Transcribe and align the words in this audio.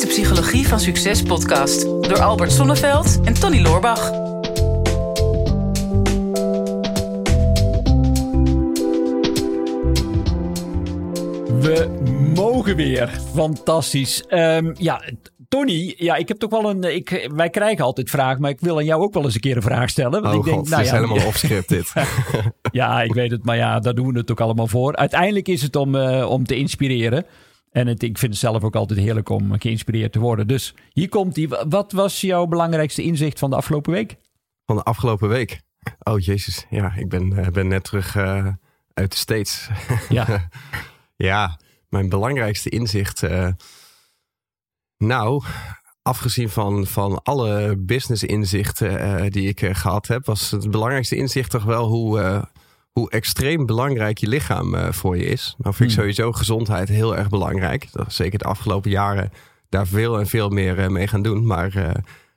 is 0.00 0.06
de 0.06 0.22
Psychologie 0.22 0.68
van 0.68 0.80
Succes 0.80 1.22
podcast 1.22 1.82
door 1.82 2.20
Albert 2.20 2.52
Sonneveld 2.52 3.20
en 3.24 3.34
Tony 3.34 3.60
Loorbach. 3.60 4.10
We 11.60 11.88
mogen 12.34 12.76
weer. 12.76 13.20
Fantastisch. 13.34 14.24
Ehm, 14.26 14.74
ja, 14.78 15.02
Tony, 15.48 15.94
ja, 15.98 16.16
ik 16.16 16.28
heb 16.28 16.38
toch 16.38 16.50
wel 16.50 16.70
een. 16.70 16.82
Ik, 16.82 17.30
wij 17.34 17.50
krijgen 17.50 17.84
altijd 17.84 18.10
vragen, 18.10 18.40
maar 18.40 18.50
ik 18.50 18.60
wil 18.60 18.76
aan 18.76 18.84
jou 18.84 19.02
ook 19.02 19.14
wel 19.14 19.24
eens 19.24 19.34
een 19.34 19.40
keer 19.40 19.56
een 19.56 19.62
vraag 19.62 19.90
stellen. 19.90 20.22
Want 20.22 20.34
oh 20.34 20.38
ik 20.38 20.44
denk, 20.44 20.56
God, 20.56 20.68
nou 20.68 20.82
ja, 20.82 20.86
is 20.86 21.00
helemaal 21.00 21.26
off-script 21.28 21.68
dit. 21.68 21.92
ja, 22.72 23.02
ik 23.02 23.12
weet 23.12 23.30
het, 23.30 23.44
maar 23.44 23.56
ja, 23.56 23.80
daar 23.80 23.94
doen 23.94 24.12
we 24.12 24.18
het 24.18 24.30
ook 24.30 24.40
allemaal 24.40 24.66
voor. 24.66 24.96
Uiteindelijk 24.96 25.48
is 25.48 25.62
het 25.62 25.76
om, 25.76 25.94
uh, 25.94 26.30
om 26.30 26.44
te 26.44 26.56
inspireren. 26.56 27.26
En 27.70 27.86
het, 27.86 28.02
ik 28.02 28.18
vind 28.18 28.32
het 28.32 28.40
zelf 28.40 28.62
ook 28.62 28.76
altijd 28.76 29.00
heerlijk 29.00 29.28
om 29.28 29.60
geïnspireerd 29.60 30.12
te 30.12 30.18
worden. 30.18 30.46
Dus 30.46 30.74
hier 30.92 31.08
komt 31.08 31.34
die. 31.34 31.48
Wat 31.48 31.92
was 31.92 32.20
jouw 32.20 32.46
belangrijkste 32.46 33.02
inzicht 33.02 33.38
van 33.38 33.50
de 33.50 33.56
afgelopen 33.56 33.92
week? 33.92 34.16
Van 34.66 34.76
de 34.76 34.82
afgelopen 34.82 35.28
week? 35.28 35.60
Oh 35.98 36.18
jezus, 36.18 36.66
ja, 36.70 36.94
ik 36.96 37.08
ben, 37.08 37.32
uh, 37.32 37.46
ben 37.46 37.68
net 37.68 37.84
terug 37.84 38.14
uh, 38.14 38.46
uit 38.94 39.10
de 39.10 39.16
States. 39.16 39.68
Ja. 40.08 40.48
ja, 41.16 41.58
mijn 41.88 42.08
belangrijkste 42.08 42.70
inzicht. 42.70 43.22
Uh, 43.22 43.48
nou, 44.96 45.44
afgezien 46.02 46.48
van, 46.48 46.86
van 46.86 47.22
alle 47.22 47.76
business 47.78 48.22
inzichten 48.22 49.32
die 49.32 49.48
ik 49.48 49.76
gehad 49.76 50.06
heb, 50.06 50.26
was 50.26 50.50
het 50.50 50.70
belangrijkste 50.70 51.16
inzicht 51.16 51.50
toch 51.50 51.64
wel 51.64 51.86
hoe 51.86 52.48
hoe 53.00 53.10
extreem 53.10 53.66
belangrijk 53.66 54.18
je 54.18 54.28
lichaam 54.28 54.74
uh, 54.74 54.92
voor 54.92 55.16
je 55.16 55.24
is. 55.24 55.54
Nou 55.58 55.74
vind 55.74 55.90
ik 55.90 55.96
hmm. 55.96 56.04
sowieso 56.04 56.32
gezondheid 56.32 56.88
heel 56.88 57.16
erg 57.16 57.28
belangrijk. 57.28 57.88
Dat 57.92 58.06
is 58.06 58.16
zeker 58.16 58.38
de 58.38 58.44
afgelopen 58.44 58.90
jaren 58.90 59.32
daar 59.68 59.86
veel 59.86 60.18
en 60.18 60.26
veel 60.26 60.48
meer 60.48 60.78
uh, 60.78 60.86
mee 60.86 61.06
gaan 61.06 61.22
doen. 61.22 61.46
Maar 61.46 61.76
uh, 61.76 61.90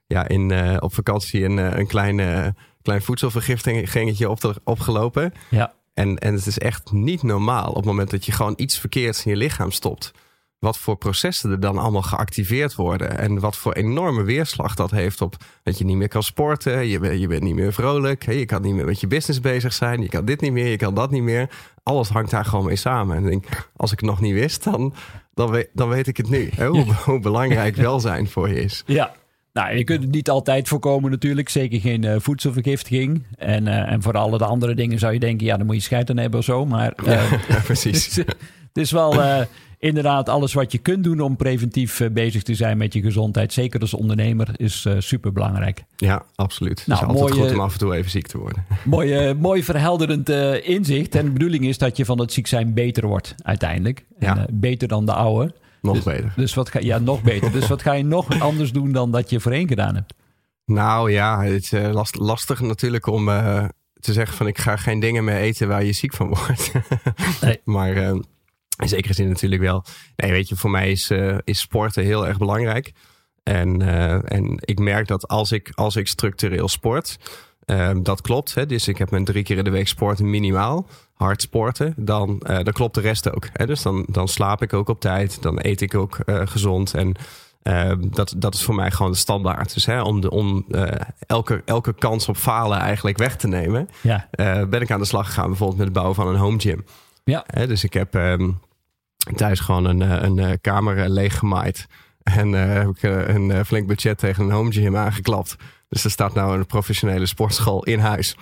ja, 0.07 0.27
in, 0.27 0.81
op 0.81 0.93
vakantie 0.93 1.43
een, 1.43 1.57
een 1.57 1.87
klein, 1.87 2.55
klein 2.81 3.01
voedselvergiftigingetje 3.01 4.29
op 4.29 4.61
opgelopen. 4.63 5.33
Ja. 5.49 5.73
En, 5.93 6.17
en 6.17 6.33
het 6.33 6.45
is 6.45 6.59
echt 6.59 6.91
niet 6.91 7.23
normaal 7.23 7.69
op 7.69 7.75
het 7.75 7.85
moment 7.85 8.09
dat 8.09 8.25
je 8.25 8.31
gewoon 8.31 8.53
iets 8.55 8.79
verkeerds 8.79 9.25
in 9.25 9.31
je 9.31 9.37
lichaam 9.37 9.71
stopt 9.71 10.11
wat 10.63 10.77
voor 10.77 10.95
processen 10.95 11.51
er 11.51 11.59
dan 11.59 11.77
allemaal 11.77 12.01
geactiveerd 12.01 12.75
worden. 12.75 13.17
En 13.17 13.39
wat 13.39 13.57
voor 13.57 13.73
enorme 13.73 14.23
weerslag 14.23 14.75
dat 14.75 14.91
heeft 14.91 15.21
op 15.21 15.35
dat 15.63 15.77
je 15.77 15.85
niet 15.85 15.97
meer 15.97 16.07
kan 16.07 16.23
sporten. 16.23 16.87
Je, 16.87 16.99
bent, 16.99 17.19
je 17.19 17.27
bent 17.27 17.43
niet 17.43 17.55
meer 17.55 17.73
vrolijk. 17.73 18.25
Je 18.25 18.45
kan 18.45 18.61
niet 18.61 18.73
meer 18.73 18.85
met 18.85 18.99
je 18.99 19.07
business 19.07 19.39
bezig 19.39 19.73
zijn. 19.73 20.01
Je 20.01 20.09
kan 20.09 20.25
dit 20.25 20.41
niet 20.41 20.51
meer, 20.51 20.67
je 20.67 20.77
kan 20.77 20.93
dat 20.93 21.11
niet 21.11 21.23
meer. 21.23 21.49
Alles 21.83 22.09
hangt 22.09 22.31
daar 22.31 22.45
gewoon 22.45 22.65
mee 22.65 22.75
samen. 22.75 23.15
En 23.15 23.23
ik 23.23 23.29
denk, 23.29 23.69
als 23.75 23.91
ik 23.91 23.99
het 23.99 24.09
nog 24.09 24.21
niet 24.21 24.33
wist, 24.33 24.63
dan, 24.63 24.93
dan, 25.33 25.51
weet, 25.51 25.69
dan 25.73 25.89
weet 25.89 26.07
ik 26.07 26.17
het 26.17 26.29
nu. 26.29 26.49
Hoe, 26.57 26.93
hoe 26.93 27.19
belangrijk 27.19 27.75
welzijn 27.89 28.27
voor 28.27 28.49
je 28.49 28.61
is. 28.61 28.83
Ja, 28.85 29.13
nou, 29.53 29.77
je 29.77 29.83
kunt 29.83 30.01
het 30.01 30.11
niet 30.11 30.29
altijd 30.29 30.67
voorkomen 30.67 31.11
natuurlijk. 31.11 31.49
Zeker 31.49 31.79
geen 31.79 32.03
uh, 32.03 32.15
voedselvergiftiging. 32.17 33.23
En, 33.37 33.65
uh, 33.65 33.91
en 33.91 34.01
voor 34.01 34.13
alle 34.13 34.37
de 34.37 34.45
andere 34.45 34.75
dingen 34.75 34.99
zou 34.99 35.13
je 35.13 35.19
denken... 35.19 35.45
ja, 35.45 35.57
dan 35.57 35.65
moet 35.65 35.75
je 35.75 35.81
scheid 35.81 36.09
aan 36.09 36.17
hebben 36.17 36.39
of 36.39 36.45
zo. 36.45 36.65
Maar 36.65 36.93
uh, 37.05 37.31
ja, 37.47 37.59
precies. 37.65 38.15
het 38.73 38.77
is 38.77 38.91
wel 38.91 39.45
inderdaad, 39.83 40.29
alles 40.29 40.53
wat 40.53 40.71
je 40.71 40.77
kunt 40.77 41.03
doen 41.03 41.19
om 41.19 41.35
preventief 41.35 41.99
eh, 41.99 42.09
bezig 42.09 42.43
te 42.43 42.55
zijn 42.55 42.77
met 42.77 42.93
je 42.93 43.01
gezondheid, 43.01 43.53
zeker 43.53 43.79
als 43.79 43.93
ondernemer, 43.93 44.49
is 44.55 44.85
uh, 44.85 44.93
super 44.97 45.33
belangrijk. 45.33 45.83
Ja, 45.95 46.25
absoluut. 46.35 46.83
Nou, 46.87 46.99
het 46.99 47.15
is 47.15 47.21
altijd 47.21 47.41
goed 47.41 47.51
om 47.53 47.59
af 47.59 47.73
en 47.73 47.79
toe 47.79 47.95
even 47.95 48.11
ziek 48.11 48.27
te 48.27 48.37
worden. 48.37 48.65
Mooi, 48.83 49.33
mooi 49.33 49.63
verhelderend 49.63 50.29
uh, 50.29 50.67
inzicht. 50.67 51.15
En 51.15 51.25
de 51.25 51.31
bedoeling 51.31 51.65
is 51.65 51.77
dat 51.77 51.97
je 51.97 52.05
van 52.05 52.19
het 52.19 52.33
ziek 52.33 52.47
zijn 52.47 52.73
beter 52.73 53.07
wordt 53.07 53.35
uiteindelijk. 53.43 54.05
Ja. 54.19 54.37
En, 54.37 54.47
beter 54.51 54.87
dan 54.87 55.05
de 55.05 55.13
oude. 55.13 55.53
Nog 55.81 55.95
dus, 55.95 56.03
beter. 56.03 56.33
Dus 56.35 56.53
wat 56.53 56.69
ga, 56.69 56.79
ja, 56.79 56.97
nog 56.97 57.21
beter. 57.21 57.51
dus 57.51 57.67
wat 57.67 57.81
ga 57.81 57.93
je 57.93 58.03
nog 58.03 58.39
anders 58.39 58.71
doen 58.71 58.91
dan 58.91 59.11
dat 59.11 59.29
je 59.29 59.39
voorheen 59.39 59.67
gedaan 59.67 59.95
hebt? 59.95 60.13
Nou 60.65 61.11
ja, 61.11 61.43
het 61.43 61.63
is 61.63 61.71
last, 61.71 62.15
lastig 62.15 62.61
natuurlijk 62.61 63.07
om 63.07 63.25
te 63.99 64.13
zeggen 64.13 64.37
van 64.37 64.47
ik 64.47 64.57
ga 64.57 64.75
geen 64.75 64.99
dingen 64.99 65.23
meer 65.23 65.37
eten 65.37 65.67
waar 65.67 65.83
je 65.83 65.91
ziek 65.91 66.13
van 66.13 66.27
wordt. 66.27 66.71
nee. 67.41 67.61
Maar 67.63 68.15
in 68.77 68.87
zekere 68.87 69.13
zin 69.13 69.27
natuurlijk 69.27 69.61
wel. 69.61 69.83
Nee, 70.15 70.31
weet 70.31 70.49
je, 70.49 70.55
voor 70.55 70.69
mij 70.69 70.91
is, 70.91 71.11
uh, 71.11 71.37
is 71.43 71.59
sporten 71.59 72.03
heel 72.03 72.27
erg 72.27 72.37
belangrijk. 72.37 72.93
En, 73.43 73.81
uh, 73.81 74.31
en 74.31 74.57
ik 74.59 74.79
merk 74.79 75.07
dat 75.07 75.27
als 75.27 75.51
ik, 75.51 75.71
als 75.73 75.95
ik 75.95 76.07
structureel 76.07 76.67
sport, 76.67 77.17
uh, 77.65 77.91
dat 78.01 78.21
klopt. 78.21 78.53
Hè? 78.53 78.65
Dus 78.65 78.87
ik 78.87 78.97
heb 78.97 79.11
mijn 79.11 79.25
drie 79.25 79.43
keer 79.43 79.57
in 79.57 79.63
de 79.63 79.69
week 79.69 79.87
sporten 79.87 80.29
minimaal. 80.29 80.87
Hard 81.13 81.41
sporten, 81.41 81.93
dan, 81.97 82.37
dan 82.39 82.73
klopt 82.73 82.95
de 82.95 83.01
rest 83.01 83.31
ook. 83.35 83.47
Hè? 83.53 83.65
Dus 83.65 83.81
dan, 83.81 84.05
dan 84.09 84.27
slaap 84.27 84.61
ik 84.61 84.73
ook 84.73 84.89
op 84.89 84.99
tijd, 84.99 85.41
dan 85.41 85.59
eet 85.61 85.81
ik 85.81 85.95
ook 85.95 86.17
gezond. 86.25 86.93
En 86.93 87.15
dat, 88.09 88.33
dat 88.37 88.53
is 88.53 88.63
voor 88.63 88.75
mij 88.75 88.91
gewoon 88.91 89.11
de 89.11 89.17
standaard. 89.17 89.73
Dus 89.73 89.85
hè, 89.85 90.01
om, 90.01 90.21
de, 90.21 90.29
om 90.29 90.65
elke, 91.27 91.61
elke 91.65 91.93
kans 91.93 92.27
op 92.27 92.37
falen 92.37 92.79
eigenlijk 92.79 93.17
weg 93.17 93.35
te 93.35 93.47
nemen, 93.47 93.89
ja. 94.01 94.27
ben 94.69 94.81
ik 94.81 94.91
aan 94.91 94.99
de 94.99 95.05
slag 95.05 95.25
gegaan, 95.25 95.47
bijvoorbeeld 95.47 95.77
met 95.77 95.87
het 95.87 95.95
bouwen 95.95 96.15
van 96.15 96.27
een 96.27 96.39
home 96.39 96.59
gym. 96.59 96.85
Ja. 97.23 97.45
dus 97.65 97.83
ik 97.83 97.93
heb 97.93 98.13
um, 98.13 98.59
thuis 99.35 99.59
gewoon 99.59 99.85
een, 99.85 100.01
eh, 100.01 100.21
een, 100.21 100.39
eh, 100.39 100.51
kamer 100.61 100.97
eh, 100.97 101.09
leeggemaaid. 101.09 101.87
En 102.23 102.53
uh, 102.53 102.73
heb 102.73 102.87
ik 102.87 103.03
een 103.03 103.65
flink 103.65 103.87
budget 103.87 104.17
tegen 104.17 104.43
een 104.43 104.51
home 104.51 104.71
gym 104.71 104.97
aangeklapt. 104.97 105.55
Dus 105.89 106.03
er 106.03 106.11
staat 106.11 106.33
nou 106.33 106.57
een 106.57 106.65
professionele 106.65 107.25
sportschool 107.25 107.83
in 107.83 107.99
huis. 107.99 108.37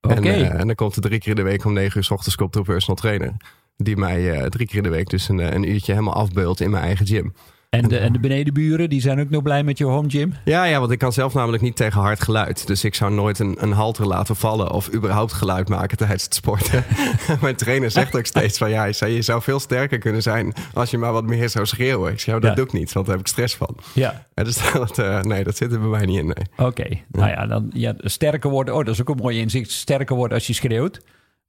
Okay. 0.00 0.16
En, 0.16 0.58
en, 0.58 0.66
dan 0.66 0.74
komt 0.74 0.96
er 0.96 1.02
drie 1.02 1.18
keer 1.18 1.28
in 1.28 1.36
de 1.36 1.42
week 1.42 1.64
om 1.64 1.72
negen 1.72 1.96
uur 1.96 2.04
s 2.04 2.10
ochtends 2.10 2.36
komt 2.36 2.54
er 2.54 2.60
een 2.60 2.66
personal 2.66 2.96
trainer. 2.96 3.36
Die 3.76 3.96
mij 3.96 4.48
drie 4.48 4.66
keer 4.66 4.76
in 4.76 4.82
de 4.82 4.88
week 4.88 5.08
dus 5.08 5.28
een, 5.28 5.54
een 5.54 5.70
uurtje 5.70 5.92
helemaal 5.92 6.14
afbeult 6.14 6.60
in 6.60 6.70
mijn 6.70 6.84
eigen 6.84 7.06
gym. 7.06 7.34
En 7.70 7.88
de, 7.88 7.98
en 7.98 8.12
de 8.12 8.18
benedenburen, 8.18 8.88
die 8.88 9.00
zijn 9.00 9.20
ook 9.20 9.30
nog 9.30 9.42
blij 9.42 9.62
met 9.62 9.78
je 9.78 9.84
home 9.84 10.10
gym? 10.10 10.34
Ja, 10.44 10.64
ja, 10.64 10.78
want 10.78 10.90
ik 10.90 10.98
kan 10.98 11.12
zelf 11.12 11.34
namelijk 11.34 11.62
niet 11.62 11.76
tegen 11.76 12.00
hard 12.00 12.22
geluid. 12.22 12.66
Dus 12.66 12.84
ik 12.84 12.94
zou 12.94 13.12
nooit 13.12 13.38
een, 13.38 13.56
een 13.60 13.72
halter 13.72 14.06
laten 14.06 14.36
vallen 14.36 14.70
of 14.70 14.94
überhaupt 14.94 15.32
geluid 15.32 15.68
maken 15.68 15.96
tijdens 15.96 16.24
het 16.24 16.34
sporten. 16.34 16.84
Mijn 17.40 17.56
trainer 17.56 17.90
zegt 17.90 18.16
ook 18.16 18.26
steeds 18.26 18.58
van 18.58 18.70
ja, 18.70 18.84
je 18.84 19.22
zou 19.22 19.42
veel 19.42 19.60
sterker 19.60 19.98
kunnen 19.98 20.22
zijn 20.22 20.52
als 20.72 20.90
je 20.90 20.98
maar 20.98 21.12
wat 21.12 21.26
meer 21.26 21.48
zou 21.48 21.66
schreeuwen. 21.66 22.12
Ik 22.12 22.20
zeg, 22.20 22.34
oh, 22.34 22.40
dat 22.40 22.50
ja. 22.50 22.56
doe 22.56 22.64
ik 22.64 22.72
niet, 22.72 22.92
want 22.92 23.06
daar 23.06 23.16
heb 23.16 23.24
ik 23.24 23.30
stress 23.30 23.54
van. 23.54 23.76
Ja. 23.92 24.24
ja 24.34 24.44
dus 24.44 24.58
dat, 24.72 24.98
uh, 24.98 25.20
nee, 25.20 25.44
dat 25.44 25.56
zit 25.56 25.72
er 25.72 25.80
bij 25.80 25.88
mij 25.88 26.06
niet 26.06 26.18
in. 26.18 26.26
Nee. 26.26 26.66
Oké, 26.68 26.88
nou 27.08 27.30
ja, 27.30 27.46
dan 27.46 27.70
ja, 27.74 27.94
sterker 27.98 28.50
worden. 28.50 28.74
Oh, 28.74 28.84
dat 28.84 28.94
is 28.94 29.00
ook 29.00 29.08
een 29.08 29.16
mooi 29.16 29.38
inzicht. 29.38 29.70
Sterker 29.70 30.16
worden 30.16 30.36
als 30.36 30.46
je 30.46 30.52
schreeuwt. 30.52 31.00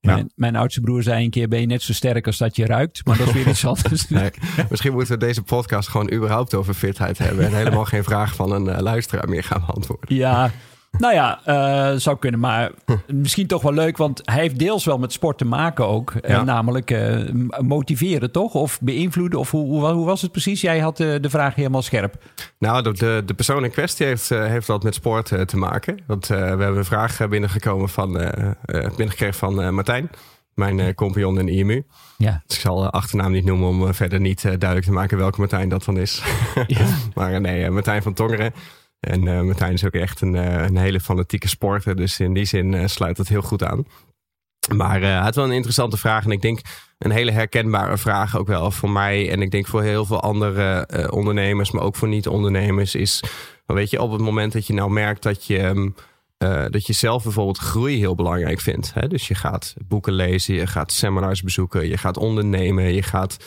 Mijn, 0.01 0.31
mijn, 0.35 0.55
oudste 0.55 0.81
broer 0.81 1.03
zei 1.03 1.23
een 1.23 1.29
keer: 1.29 1.47
Ben 1.47 1.59
je 1.59 1.65
net 1.65 1.81
zo 1.81 1.93
sterk 1.93 2.25
als 2.25 2.37
dat 2.37 2.55
je 2.55 2.65
ruikt? 2.65 3.05
Maar 3.05 3.17
dat 3.17 3.27
is 3.27 3.33
weer 3.33 3.47
iets 3.47 3.65
anders. 3.75 4.09
Nee, 4.09 4.31
misschien 4.69 4.93
moeten 4.93 5.13
we 5.13 5.25
deze 5.25 5.41
podcast 5.41 5.89
gewoon 5.89 6.13
überhaupt 6.13 6.53
over 6.53 6.73
fitheid 6.73 7.17
hebben. 7.17 7.45
En 7.45 7.55
helemaal 7.55 7.85
geen 7.85 8.03
vraag 8.03 8.35
van 8.35 8.51
een 8.51 8.65
uh, 8.65 8.79
luisteraar 8.79 9.29
meer 9.29 9.43
gaan 9.43 9.63
beantwoorden. 9.65 10.15
Ja, 10.15 10.51
nou 10.97 11.13
ja, 11.13 11.39
uh, 11.45 11.99
zou 11.99 12.17
kunnen. 12.17 12.39
Maar 12.39 12.71
misschien 13.07 13.47
toch 13.47 13.61
wel 13.61 13.73
leuk, 13.73 13.97
want 13.97 14.21
hij 14.23 14.39
heeft 14.39 14.59
deels 14.59 14.85
wel 14.85 14.97
met 14.97 15.13
sport 15.13 15.37
te 15.37 15.45
maken 15.45 15.87
ook. 15.87 16.11
Eh, 16.11 16.41
namelijk 16.41 16.91
uh, 16.91 17.29
motiveren, 17.59 18.31
toch? 18.31 18.53
Of 18.53 18.79
beïnvloeden? 18.81 19.39
Of 19.39 19.51
hoe, 19.51 19.65
hoe, 19.65 19.91
hoe, 19.91 20.05
was 20.05 20.21
het 20.21 20.31
precies? 20.31 20.61
Jij 20.61 20.79
had 20.79 20.97
de 20.97 21.29
vraag 21.29 21.55
helemaal 21.55 21.81
scherp. 21.81 22.15
Nou, 22.59 22.93
de, 22.93 23.23
de 23.25 23.33
persoon 23.33 23.63
in 23.63 23.71
kwestie 23.71 24.05
heeft, 24.05 24.29
heeft 24.29 24.67
wat 24.67 24.83
met 24.83 24.93
sport 24.93 25.47
te 25.47 25.57
maken. 25.57 25.99
Want 26.07 26.27
we 26.27 26.35
hebben 26.35 26.77
een 26.77 26.85
vraag 26.85 27.27
binnengekomen 27.29 27.89
van, 27.89 28.11
binnengekregen 28.95 29.33
van 29.33 29.73
Martijn. 29.73 30.09
Mijn 30.53 30.95
compagnon 30.95 31.39
in 31.39 31.45
de 31.45 31.51
IMU. 31.51 31.83
Ja. 32.17 32.43
Dus 32.47 32.55
ik 32.55 32.61
zal 32.61 32.81
de 32.81 32.89
achternaam 32.89 33.31
niet 33.31 33.45
noemen 33.45 33.67
om 33.67 33.93
verder 33.93 34.19
niet 34.19 34.41
duidelijk 34.41 34.85
te 34.85 34.91
maken 34.91 35.17
welke 35.17 35.39
Martijn 35.39 35.69
dat 35.69 35.85
dan 35.85 35.97
is. 35.97 36.23
Ja. 36.67 36.85
maar 37.15 37.41
nee, 37.41 37.69
Martijn 37.69 38.01
van 38.01 38.13
Tongeren. 38.13 38.53
En 39.07 39.25
uh, 39.25 39.41
Martijn 39.41 39.73
is 39.73 39.85
ook 39.85 39.93
echt 39.93 40.21
een, 40.21 40.33
uh, 40.33 40.61
een 40.61 40.77
hele 40.77 40.99
fanatieke 40.99 41.47
sporter. 41.47 41.95
Dus 41.95 42.19
in 42.19 42.33
die 42.33 42.45
zin 42.45 42.73
uh, 42.73 42.85
sluit 42.85 43.17
dat 43.17 43.27
heel 43.27 43.41
goed 43.41 43.63
aan. 43.63 43.85
Maar 44.75 45.01
hij 45.01 45.13
had 45.13 45.35
wel 45.35 45.45
een 45.45 45.51
interessante 45.51 45.97
vraag. 45.97 46.25
En 46.25 46.31
ik 46.31 46.41
denk 46.41 46.59
een 46.97 47.11
hele 47.11 47.31
herkenbare 47.31 47.97
vraag 47.97 48.37
ook 48.37 48.47
wel 48.47 48.71
voor 48.71 48.89
mij. 48.89 49.31
En 49.31 49.41
ik 49.41 49.51
denk 49.51 49.67
voor 49.67 49.83
heel 49.83 50.05
veel 50.05 50.21
andere 50.21 50.87
ondernemers, 51.11 51.71
maar 51.71 51.83
ook 51.83 51.95
voor 51.95 52.07
niet-ondernemers. 52.07 52.95
Is, 52.95 53.23
weet 53.65 53.89
je, 53.89 54.01
op 54.01 54.11
het 54.11 54.21
moment 54.21 54.53
dat 54.53 54.67
je 54.67 54.73
nou 54.73 54.91
merkt 54.91 55.23
dat 55.23 55.45
je... 55.45 55.63
Um, 55.63 55.95
dat 56.69 56.87
je 56.87 56.93
zelf 56.93 57.23
bijvoorbeeld 57.23 57.57
groei 57.57 57.97
heel 57.97 58.15
belangrijk 58.15 58.59
vindt. 58.61 58.93
Hè? 58.93 59.07
Dus 59.07 59.27
je 59.27 59.35
gaat 59.35 59.75
boeken 59.87 60.13
lezen, 60.13 60.55
je 60.55 60.67
gaat 60.67 60.91
seminars 60.91 61.41
bezoeken, 61.41 61.87
je 61.87 61.97
gaat 61.97 62.17
ondernemen, 62.17 62.93
je 62.93 63.03
gaat 63.03 63.37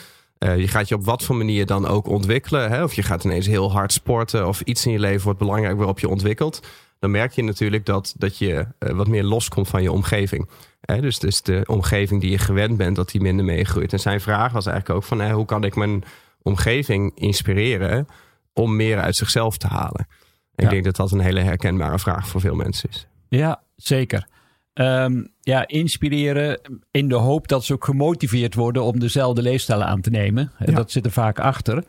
uh, 0.44 0.58
je 0.58 0.68
gaat 0.68 0.88
je 0.88 0.94
op 0.94 1.04
wat 1.04 1.22
voor 1.22 1.36
manier 1.36 1.66
dan 1.66 1.86
ook 1.86 2.06
ontwikkelen. 2.06 2.70
Hè? 2.70 2.82
Of 2.82 2.94
je 2.94 3.02
gaat 3.02 3.24
ineens 3.24 3.46
heel 3.46 3.72
hard 3.72 3.92
sporten. 3.92 4.48
Of 4.48 4.60
iets 4.60 4.86
in 4.86 4.92
je 4.92 4.98
leven 4.98 5.24
wordt 5.24 5.38
belangrijk 5.38 5.76
waarop 5.76 5.98
je 5.98 6.08
ontwikkelt. 6.08 6.60
Dan 6.98 7.10
merk 7.10 7.32
je 7.32 7.42
natuurlijk 7.42 7.86
dat, 7.86 8.14
dat 8.18 8.38
je 8.38 8.66
uh, 8.78 8.90
wat 8.90 9.08
meer 9.08 9.24
loskomt 9.24 9.68
van 9.68 9.82
je 9.82 9.92
omgeving. 9.92 10.48
Hè? 10.80 11.00
Dus, 11.00 11.18
dus 11.18 11.42
de 11.42 11.62
omgeving 11.66 12.20
die 12.20 12.30
je 12.30 12.38
gewend 12.38 12.76
bent, 12.76 12.96
dat 12.96 13.10
die 13.10 13.20
minder 13.20 13.44
meegroeit. 13.44 13.92
En 13.92 14.00
zijn 14.00 14.20
vraag 14.20 14.52
was 14.52 14.66
eigenlijk 14.66 14.96
ook 14.98 15.04
van 15.04 15.20
hè, 15.20 15.32
hoe 15.32 15.44
kan 15.44 15.64
ik 15.64 15.76
mijn 15.76 16.04
omgeving 16.42 17.12
inspireren 17.14 18.06
om 18.52 18.76
meer 18.76 19.00
uit 19.00 19.16
zichzelf 19.16 19.56
te 19.56 19.66
halen. 19.66 20.06
En 20.54 20.64
Ik 20.64 20.70
denk 20.70 20.84
dat 20.84 20.96
dat 20.96 21.12
een 21.12 21.20
hele 21.20 21.40
herkenbare 21.40 21.98
vraag 21.98 22.28
voor 22.28 22.40
veel 22.40 22.54
mensen 22.54 22.88
is. 22.88 23.06
Ja, 23.28 23.62
zeker. 23.76 24.26
Um, 24.74 25.28
ja, 25.40 25.66
inspireren 25.66 26.60
in 26.90 27.08
de 27.08 27.14
hoop 27.14 27.48
dat 27.48 27.64
ze 27.64 27.72
ook 27.72 27.84
gemotiveerd 27.84 28.54
worden 28.54 28.82
om 28.82 28.98
dezelfde 28.98 29.42
leefstijl 29.42 29.82
aan 29.82 30.00
te 30.00 30.10
nemen. 30.10 30.52
Dat 30.64 30.90
zit 30.90 31.04
er 31.04 31.12
vaak 31.12 31.38
achter. 31.38 31.84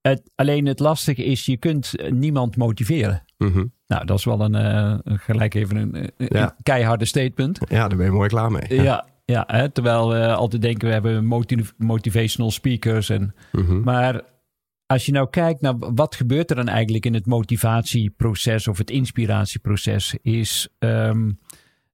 Het, 0.00 0.30
alleen 0.34 0.66
het 0.66 0.78
lastige 0.78 1.24
is, 1.24 1.46
je 1.46 1.56
kunt 1.56 1.94
niemand 2.10 2.56
motiveren. 2.56 3.22
Mhm. 3.38 3.64
Nou, 3.86 4.04
dat 4.04 4.18
is 4.18 4.24
wel 4.24 4.40
een, 4.40 4.54
uh, 4.54 4.98
gelijk 5.18 5.54
even 5.54 5.76
een, 5.76 6.10
een 6.16 6.50
keiharde 6.62 7.04
statement. 7.04 7.58
Ja, 7.68 7.88
daar 7.88 7.96
ben 7.96 8.06
je 8.06 8.12
mooi 8.12 8.28
klaar 8.28 8.50
mee. 8.50 8.82
Ja, 8.82 9.06
ja, 9.24 9.44
hè, 9.46 9.68
terwijl 9.68 10.08
we 10.08 10.34
altijd 10.34 10.62
denken 10.62 10.86
we 10.88 10.92
hebben 10.92 11.24
motiv 11.24 11.72
motivational 11.76 12.50
speakers. 12.50 13.08
En, 13.08 13.34
Mhm. 13.52 13.80
Maar 13.80 14.20
als 14.86 15.06
je 15.06 15.12
nou 15.12 15.30
kijkt 15.30 15.60
naar 15.60 15.74
wat 15.78 16.14
gebeurt 16.14 16.50
er 16.50 16.56
dan 16.56 16.68
eigenlijk 16.68 17.06
in 17.06 17.14
het 17.14 17.26
motivatieproces 17.26 18.68
of 18.68 18.78
het 18.78 18.90
inspiratieproces, 18.90 20.16
is 20.22 20.68
ehm, 20.78 21.30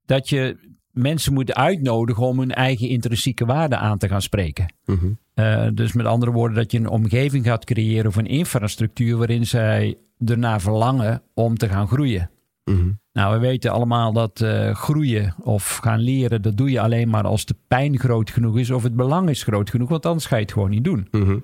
dat 0.09 0.29
je 0.29 0.57
mensen 0.91 1.33
moet 1.33 1.55
uitnodigen 1.55 2.23
om 2.23 2.39
hun 2.39 2.53
eigen 2.53 2.89
intrinsieke 2.89 3.45
waarde 3.45 3.77
aan 3.77 3.99
te 3.99 4.09
gaan 4.09 4.23
spreken. 4.23 4.75
Mhm. 4.85 5.07
Uh, 5.35 5.69
dus 5.75 5.93
met 5.93 6.07
andere 6.07 6.33
woorden, 6.33 6.57
dat 6.57 6.73
je 6.73 6.79
een 6.79 6.89
omgeving 6.89 7.45
gaat 7.45 7.65
creëren 7.65 8.07
of 8.07 8.17
een 8.17 8.27
infrastructuur 8.27 9.17
waarin 9.17 9.47
zij 9.47 9.99
ernaar 10.25 10.61
verlangen 10.61 11.23
om 11.35 11.57
te 11.57 11.69
gaan 11.69 11.89
groeien. 11.89 12.31
Mhm. 12.65 12.91
Nou, 13.13 13.35
we 13.35 13.39
weten 13.47 13.71
allemaal 13.71 14.13
dat 14.13 14.41
uh, 14.41 14.75
groeien 14.75 15.35
of 15.41 15.77
gaan 15.77 16.01
leren, 16.01 16.43
dat 16.43 16.57
doe 16.57 16.71
je 16.71 16.81
alleen 16.81 17.09
maar 17.09 17.25
als 17.25 17.45
de 17.45 17.57
pijn 17.69 17.99
groot 17.99 18.31
genoeg 18.31 18.59
is 18.59 18.71
of 18.71 18.83
het 18.83 18.97
belang 18.97 19.29
is 19.29 19.43
groot 19.43 19.71
genoeg, 19.71 19.89
want 19.89 20.07
anders 20.07 20.27
ga 20.27 20.37
je 20.37 20.43
het 20.43 20.53
gewoon 20.53 20.71
niet 20.71 20.85
doen. 20.85 21.09
Mhm. 21.11 21.39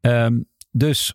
Um, 0.00 0.46
dus 0.70 1.14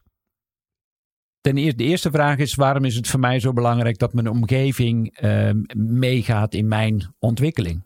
ten 1.41 1.57
eerste, 1.57 1.77
de 1.77 1.83
eerste 1.83 2.11
vraag 2.11 2.37
is: 2.37 2.55
waarom 2.55 2.85
is 2.85 2.95
het 2.95 3.07
voor 3.07 3.19
mij 3.19 3.39
zo 3.39 3.53
belangrijk 3.53 3.97
dat 3.97 4.13
mijn 4.13 4.29
omgeving 4.29 5.21
uh, 5.23 5.49
meegaat 5.75 6.53
in 6.53 6.67
mijn 6.67 7.13
ontwikkeling? 7.19 7.83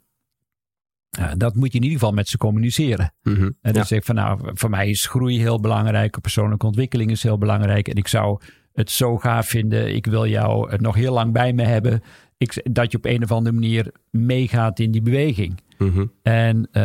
Uh, 1.19 1.31
dat 1.37 1.55
moet 1.55 1.71
je 1.71 1.77
in 1.77 1.83
ieder 1.83 1.99
geval 1.99 2.13
met 2.13 2.27
ze 2.27 2.37
communiceren. 2.37 3.13
Mhm. 3.23 3.41
En 3.43 3.55
dan 3.61 3.73
Ja. 3.73 3.83
zeg 3.83 3.99
ik 3.99 4.05
van 4.05 4.15
nou, 4.15 4.39
voor 4.53 4.69
mij 4.69 4.89
is 4.89 5.07
groei 5.07 5.39
heel 5.39 5.59
belangrijk, 5.59 6.21
persoonlijke 6.21 6.65
ontwikkeling 6.65 7.11
is 7.11 7.23
heel 7.23 7.37
belangrijk. 7.37 7.87
En 7.87 7.95
ik 7.95 8.07
zou 8.07 8.39
het 8.73 8.91
zo 8.91 9.17
gaaf 9.17 9.47
vinden, 9.47 9.95
ik 9.95 10.05
wil 10.05 10.27
jou 10.27 10.77
nog 10.77 10.95
heel 10.95 11.13
lang 11.13 11.33
bij 11.33 11.53
me 11.53 11.63
hebben. 11.63 12.01
Ik, 12.37 12.61
dat 12.71 12.91
je 12.91 12.97
op 12.97 13.05
een 13.05 13.23
of 13.23 13.31
andere 13.31 13.55
manier 13.55 13.91
meegaat 14.09 14.79
in 14.79 14.91
die 14.91 15.01
beweging. 15.01 15.59
Mhm. 15.77 16.05
En 16.21 16.57
uh, 16.71 16.83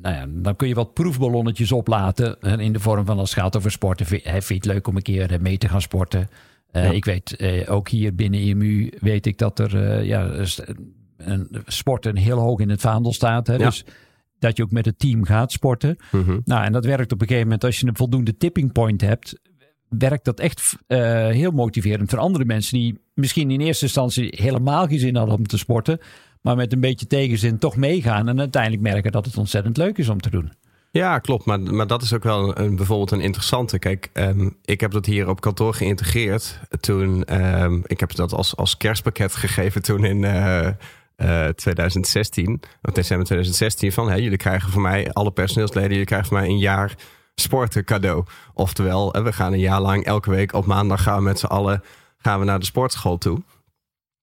nou 0.00 0.14
ja, 0.14 0.26
dan 0.28 0.56
kun 0.56 0.68
je 0.68 0.74
wat 0.74 0.94
proefballonnetjes 0.94 1.72
oplaten. 1.72 2.40
In 2.40 2.72
de 2.72 2.80
vorm 2.80 3.06
van 3.06 3.18
als 3.18 3.34
het 3.34 3.42
gaat 3.42 3.56
over 3.56 3.70
sporten. 3.70 4.06
Vind, 4.06 4.22
vind 4.22 4.46
je 4.46 4.54
het 4.54 4.64
leuk 4.64 4.86
om 4.86 4.96
een 4.96 5.02
keer 5.02 5.32
eh, 5.32 5.38
mee 5.38 5.58
te 5.58 5.68
gaan 5.68 5.80
sporten? 5.80 6.28
Uh, 6.72 6.84
Ja. 6.84 6.90
Ik 6.90 7.04
weet, 7.04 7.34
uh, 7.38 7.70
ook 7.70 7.88
hier 7.88 8.14
binnen 8.14 8.40
EMU 8.40 8.92
weet 9.00 9.26
ik 9.26 9.38
dat 9.38 9.58
er 9.58 10.02
ja, 10.04 10.30
een, 11.16 11.48
sporten 11.66 12.16
heel 12.16 12.38
hoog 12.38 12.60
in 12.60 12.70
het 12.70 12.80
vaandel 12.80 13.12
staat. 13.12 13.46
Hè? 13.46 13.54
Ja. 13.54 13.64
Dus 13.64 13.84
dat 14.38 14.56
je 14.56 14.62
ook 14.62 14.70
met 14.70 14.84
het 14.84 14.98
team 14.98 15.24
gaat 15.24 15.52
sporten. 15.52 15.96
Mhm. 16.10 16.38
Nou, 16.44 16.64
en 16.64 16.72
dat 16.72 16.84
werkt 16.84 17.12
op 17.12 17.20
een 17.20 17.26
gegeven 17.26 17.48
moment 17.48 17.64
als 17.64 17.80
je 17.80 17.86
een 17.86 17.96
voldoende 17.96 18.36
tipping 18.36 18.72
point 18.72 19.00
hebt. 19.00 19.40
Werkt 19.88 20.24
dat 20.24 20.40
echt 20.40 20.76
heel 20.86 21.50
motiverend 21.50 22.10
voor 22.10 22.18
andere 22.18 22.44
mensen 22.44 22.78
die 22.78 22.98
misschien 23.14 23.50
in 23.50 23.60
eerste 23.60 23.84
instantie 23.84 24.34
helemaal 24.36 24.86
geen 24.86 24.98
zin 24.98 25.16
hadden 25.16 25.36
om 25.36 25.46
te 25.46 25.58
sporten. 25.58 25.98
Maar 26.42 26.56
met 26.56 26.72
een 26.72 26.80
beetje 26.80 27.06
tegenzin 27.06 27.58
toch 27.58 27.76
meegaan 27.76 28.28
en 28.28 28.38
uiteindelijk 28.38 28.82
merken 28.82 29.12
dat 29.12 29.24
het 29.24 29.36
ontzettend 29.36 29.76
leuk 29.76 29.98
is 29.98 30.08
om 30.08 30.20
te 30.20 30.30
doen. 30.30 30.52
Ja, 30.90 31.18
klopt. 31.18 31.44
Maar, 31.44 31.60
maar 31.60 31.86
dat 31.86 32.02
is 32.02 32.12
ook 32.12 32.22
wel 32.22 32.58
een, 32.58 32.76
bijvoorbeeld 32.76 33.10
een 33.10 33.20
interessante. 33.20 33.78
Kijk, 33.78 34.10
ehm, 34.12 34.50
ik 34.64 34.80
heb 34.80 34.90
dat 34.90 35.06
hier 35.06 35.28
op 35.28 35.40
kantoor 35.40 35.74
geïntegreerd. 35.74 36.60
Toen, 36.80 37.24
ehm, 37.24 37.80
ik 37.86 38.00
heb 38.00 38.14
dat 38.14 38.32
als, 38.32 38.56
als 38.56 38.76
kerstpakket 38.76 39.34
gegeven 39.44 39.82
toen 39.82 40.04
in 40.04 40.24
eh, 40.24 40.66
eh, 41.16 41.48
2016, 41.48 42.60
of 42.82 42.92
december 42.92 43.26
2016. 43.26 43.92
Van, 43.92 44.22
jullie 44.22 44.36
krijgen 44.36 44.70
van 44.70 44.82
mij, 44.82 45.12
alle 45.12 45.30
personeelsleden, 45.30 45.90
jullie 45.90 46.04
krijgen 46.04 46.28
van 46.28 46.36
mij 46.36 46.48
een 46.48 46.58
jaar 46.58 46.94
sporten 47.34 47.84
cadeau. 47.84 48.24
Oftewel, 48.54 49.14
eh, 49.14 49.22
we 49.22 49.32
gaan 49.32 49.52
een 49.52 49.58
jaar 49.58 49.80
lang 49.80 50.04
elke 50.04 50.30
week 50.30 50.52
op 50.52 50.66
maandag 50.66 51.02
gaan 51.02 51.16
we 51.16 51.22
met 51.22 51.38
z'n 51.38 51.46
allen 51.46 51.82
gaan 52.18 52.38
we 52.38 52.44
naar 52.44 52.58
de 52.58 52.64
sportschool 52.64 53.18
toe. 53.18 53.42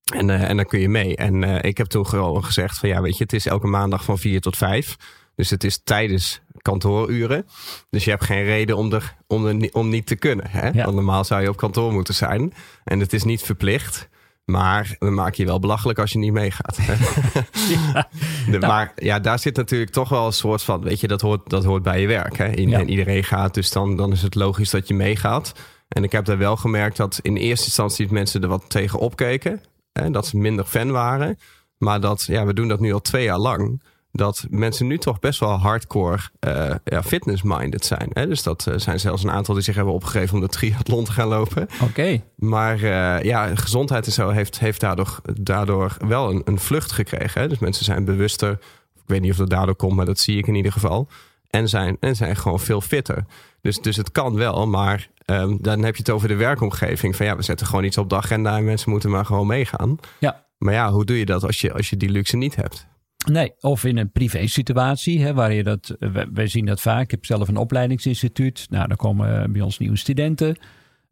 En, 0.09 0.29
eh, 0.29 0.49
en 0.49 0.55
dan 0.55 0.65
kun 0.65 0.79
je 0.79 0.89
mee. 0.89 1.15
En 1.15 1.43
eh, 1.43 1.69
ik 1.69 1.77
heb 1.77 1.87
toen 1.87 2.07
gewoon 2.07 2.43
gezegd 2.45 2.77
van 2.77 2.89
ja, 2.89 3.01
weet 3.01 3.17
je, 3.17 3.23
het 3.23 3.33
is 3.33 3.45
elke 3.45 3.67
maandag 3.67 4.03
van 4.03 4.17
4 4.17 4.41
tot 4.41 4.57
5. 4.57 4.95
Dus 5.35 5.49
het 5.49 5.63
is 5.63 5.81
tijdens 5.83 6.41
kantooruren. 6.61 7.45
Dus 7.89 8.03
je 8.03 8.09
hebt 8.09 8.23
geen 8.23 8.43
reden 8.43 8.77
om, 8.77 8.93
er, 8.93 9.15
om, 9.27 9.45
er, 9.47 9.69
om 9.71 9.89
niet 9.89 10.05
te 10.05 10.15
kunnen. 10.15 10.45
Hè? 10.49 10.67
Ja. 10.67 10.83
Want 10.83 10.95
normaal 10.95 11.23
zou 11.23 11.41
je 11.41 11.49
op 11.49 11.57
kantoor 11.57 11.93
moeten 11.93 12.13
zijn. 12.13 12.53
En 12.83 12.99
het 12.99 13.13
is 13.13 13.23
niet 13.23 13.41
verplicht. 13.41 14.09
Maar 14.45 14.95
we 14.99 15.09
maken 15.09 15.35
je 15.37 15.45
wel 15.45 15.59
belachelijk 15.59 15.99
als 15.99 16.11
je 16.11 16.17
niet 16.17 16.31
meegaat. 16.33 16.77
hè. 16.81 16.95
De- 18.51 18.59
Maar 18.59 18.91
ja, 18.95 19.19
daar 19.19 19.39
zit 19.39 19.55
natuurlijk 19.55 19.91
toch 19.91 20.09
wel 20.09 20.25
een 20.25 20.33
soort 20.33 20.63
van... 20.63 20.81
Weet 20.81 20.99
je, 20.99 21.07
dat 21.07 21.21
hoort, 21.21 21.49
dat 21.49 21.63
hoort 21.63 21.83
bij 21.83 22.01
je 22.01 22.07
werk. 22.07 22.37
Hè? 22.37 22.57
I- 22.57 22.69
Ja. 22.69 22.79
En 22.79 22.89
iedereen 22.89 23.23
gaat, 23.23 23.53
dus 23.53 23.71
dan, 23.71 23.95
dan 23.95 24.11
is 24.11 24.21
het 24.21 24.35
logisch 24.35 24.69
dat 24.69 24.87
je 24.87 24.93
meegaat. 24.93 25.53
En 25.87 26.03
ik 26.03 26.11
heb 26.11 26.25
daar 26.25 26.37
wel 26.37 26.55
gemerkt 26.55 26.97
dat 26.97 27.19
in 27.21 27.35
eerste 27.37 27.65
instantie 27.65 28.07
mensen 28.11 28.41
er 28.41 28.47
wat 28.47 28.69
tegen 28.69 28.99
opkeken. 28.99 29.61
Hè? 30.01 30.11
Dat 30.11 30.27
ze 30.27 30.37
minder 30.37 30.65
fan 30.65 30.91
waren. 30.91 31.37
Maar 31.77 32.01
dat, 32.01 32.23
ja, 32.23 32.45
we 32.45 32.53
doen 32.53 32.67
dat 32.67 32.79
nu 32.79 32.93
al 32.93 33.01
twee 33.01 33.23
jaar 33.23 33.37
lang. 33.37 33.81
Dat 34.11 34.45
mensen 34.49 34.87
nu 34.87 34.97
toch 34.97 35.19
best 35.19 35.39
wel 35.39 35.57
hardcore 35.57 36.19
eh 36.39 36.75
ja, 36.83 37.03
fitness-minded 37.03 37.85
zijn. 37.85 38.09
Hè? 38.13 38.27
Dus 38.27 38.43
dat 38.43 38.67
eh, 38.67 38.73
zijn 38.77 38.99
zelfs 38.99 39.23
een 39.23 39.31
aantal 39.31 39.53
die 39.53 39.63
zich 39.63 39.75
hebben 39.75 39.93
opgegeven 39.93 40.35
om 40.35 40.41
de 40.41 40.47
triathlon 40.47 41.03
te 41.03 41.11
gaan 41.11 41.27
lopen. 41.27 41.67
Oké. 41.81 42.21
Maar 42.35 42.75
eh, 42.75 43.23
ja, 43.23 43.55
gezondheid 43.55 44.05
en 44.05 44.11
zo 44.11 44.29
heeft, 44.29 44.59
heeft 44.59 44.79
daardoor, 44.79 45.19
daardoor 45.41 45.97
wel 46.07 46.29
een, 46.29 46.41
een 46.45 46.59
vlucht 46.59 46.91
gekregen. 46.91 47.41
Hè? 47.41 47.47
Dus 47.47 47.59
mensen 47.59 47.85
zijn 47.85 48.05
bewuster. 48.05 48.51
Ik 48.95 49.01
weet 49.05 49.21
niet 49.21 49.31
of 49.31 49.37
dat 49.37 49.49
daardoor 49.49 49.75
komt, 49.75 49.95
maar 49.95 50.05
dat 50.05 50.19
zie 50.19 50.37
ik 50.37 50.47
in 50.47 50.55
ieder 50.55 50.71
geval. 50.71 51.07
En 51.49 51.69
zijn, 51.69 51.97
en 51.99 52.15
zijn 52.15 52.35
gewoon 52.35 52.59
veel 52.59 52.81
fitter. 52.81 53.25
Dus, 53.61 53.79
dus 53.79 53.95
het 53.95 54.11
kan 54.11 54.35
wel, 54.35 54.67
maar 54.67 55.09
ehm, 55.25 55.57
dan 55.61 55.83
heb 55.83 55.95
je 55.95 56.01
het 56.01 56.11
over 56.11 56.27
de 56.27 56.35
werkomgeving. 56.35 57.15
Van 57.15 57.25
ja, 57.25 57.35
we 57.35 57.41
zetten 57.41 57.67
gewoon 57.67 57.83
iets 57.83 57.97
op 57.97 58.09
de 58.09 58.15
agenda 58.15 58.57
en 58.57 58.65
mensen 58.65 58.91
moeten 58.91 59.09
maar 59.09 59.25
gewoon 59.25 59.47
meegaan. 59.47 59.97
Ja. 60.19 60.45
Maar 60.57 60.73
ja, 60.73 60.91
hoe 60.91 61.05
doe 61.05 61.17
je 61.17 61.25
dat 61.25 61.43
als 61.43 61.61
je, 61.61 61.73
als 61.73 61.89
je 61.89 61.97
die 61.97 62.09
luxe 62.09 62.37
niet 62.37 62.55
hebt? 62.55 62.87
Nee, 63.27 63.53
of 63.59 63.83
in 63.83 63.97
een 63.97 64.11
privé 64.11 64.47
situatie, 64.47 65.21
hè, 65.21 65.33
waar 65.33 65.53
je 65.53 65.63
dat, 65.63 65.95
wij, 66.33 66.47
zien 66.47 66.65
dat 66.65 66.81
vaak. 66.81 67.03
Ik 67.03 67.11
heb 67.11 67.25
zelf 67.25 67.47
een 67.47 67.57
opleidingsinstituut. 67.57 68.67
Nou, 68.69 68.87
daar 68.87 68.97
komen 68.97 69.41
eh, 69.41 69.49
bij 69.49 69.61
ons 69.61 69.77
nieuwe 69.77 69.97
studenten. 69.97 70.57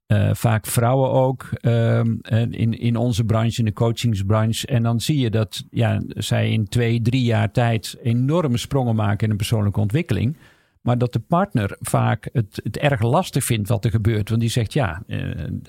Eh, 0.07 0.29
vaak 0.33 0.67
vrouwen 0.67 1.11
ook 1.11 1.49
ehm, 1.51 2.15
in, 2.49 2.79
in 2.79 2.95
onze 2.95 3.23
branche, 3.23 3.59
in 3.59 3.65
de 3.65 3.73
coachingsbranche. 3.73 4.67
En 4.67 4.83
dan 4.83 4.99
zie 4.99 5.19
je 5.19 5.29
dat 5.29 5.63
ja, 5.69 6.01
zij 6.07 6.51
in 6.51 6.67
twee, 6.67 7.01
drie 7.01 7.23
jaar 7.23 7.51
tijd 7.51 7.97
enorme 8.03 8.57
sprongen 8.57 8.95
maken 8.95 9.25
in 9.25 9.31
een 9.31 9.38
persoonlijke 9.38 9.79
ontwikkeling. 9.79 10.38
Maar 10.88 10.98
dat 10.98 11.13
de 11.13 11.19
partner 11.19 11.75
vaak 11.80 12.30
het, 12.34 12.60
het 12.63 12.78
erg 12.78 13.01
lastig 13.01 13.44
vindt 13.44 13.69
wat 13.69 13.86
er 13.86 13.92
gebeurt. 13.92 14.30
Want 14.30 14.42
die 14.42 14.50
zegt, 14.50 14.73
ja, 14.73 15.04
eh, 15.07 15.19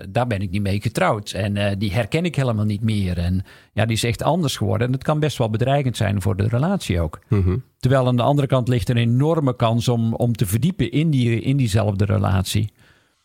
daar 0.09 0.27
ben 0.27 0.41
ik 0.41 0.51
niet 0.51 0.63
mee 0.63 0.81
getrouwd. 0.81 1.31
En 1.31 1.57
eh, 1.57 1.77
die 1.79 1.93
herken 1.93 2.25
ik 2.25 2.37
helemaal 2.37 2.65
niet 2.65 2.83
meer. 2.83 3.19
En 3.19 3.45
ja, 3.73 3.85
die 3.87 3.97
is 3.97 4.05
echt 4.05 4.23
anders 4.23 4.57
geworden. 4.57 4.87
En 4.87 4.93
het 4.93 5.03
kan 5.03 5.21
best 5.21 5.39
wel 5.39 5.51
bedreigend 5.51 5.97
zijn 5.97 6.23
voor 6.23 6.37
de 6.37 6.49
relatie 6.49 7.01
ook. 7.01 7.19
Mhm. 7.29 7.57
Terwijl 7.79 8.07
aan 8.07 8.17
de 8.17 8.23
andere 8.23 8.47
kant 8.47 8.69
ligt 8.69 8.89
een 8.89 8.97
enorme 8.97 9.57
kans 9.57 9.89
om, 9.89 10.15
om 10.15 10.33
te 10.33 10.47
verdiepen 10.47 10.91
in, 10.91 11.11
die, 11.11 11.41
in 11.41 11.57
diezelfde 11.57 12.05
relatie. 12.05 12.73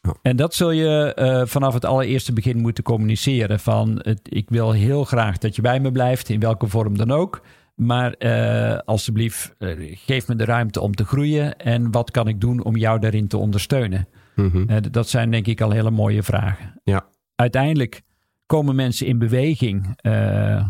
Ja. 0.01 0.15
En 0.21 0.35
dat 0.35 0.53
zul 0.53 0.71
je 0.71 1.13
eh, 1.13 1.41
vanaf 1.45 1.73
het 1.73 1.85
allereerste 1.85 2.33
begin 2.33 2.57
moeten 2.57 2.83
communiceren. 2.83 3.59
Van 3.59 3.99
het, 4.01 4.19
ik 4.23 4.49
wil 4.49 4.71
heel 4.71 5.03
graag 5.03 5.37
dat 5.37 5.55
je 5.55 5.61
bij 5.61 5.79
me 5.79 5.91
blijft, 5.91 6.29
in 6.29 6.39
welke 6.39 6.67
vorm 6.67 6.97
dan 6.97 7.11
ook. 7.11 7.41
Maar 7.75 8.13
eh, 8.13 8.77
alsjeblieft, 8.85 9.55
eh, 9.57 9.97
geef 9.97 10.27
me 10.27 10.35
de 10.35 10.45
ruimte 10.45 10.79
om 10.81 10.93
te 10.95 11.05
groeien. 11.05 11.57
En 11.57 11.91
wat 11.91 12.11
kan 12.11 12.27
ik 12.27 12.41
doen 12.41 12.63
om 12.63 12.75
jou 12.77 12.99
daarin 12.99 13.27
te 13.27 13.37
ondersteunen? 13.37 14.07
Mhm. 14.35 14.69
Eh, 14.69 14.77
dat 14.91 15.09
zijn 15.09 15.31
denk 15.31 15.47
ik 15.47 15.61
al 15.61 15.71
hele 15.71 15.91
mooie 15.91 16.23
vragen. 16.23 16.79
Ja. 16.83 17.05
Uiteindelijk 17.35 18.01
komen 18.45 18.75
mensen 18.75 19.07
in 19.07 19.17
beweging 19.17 19.97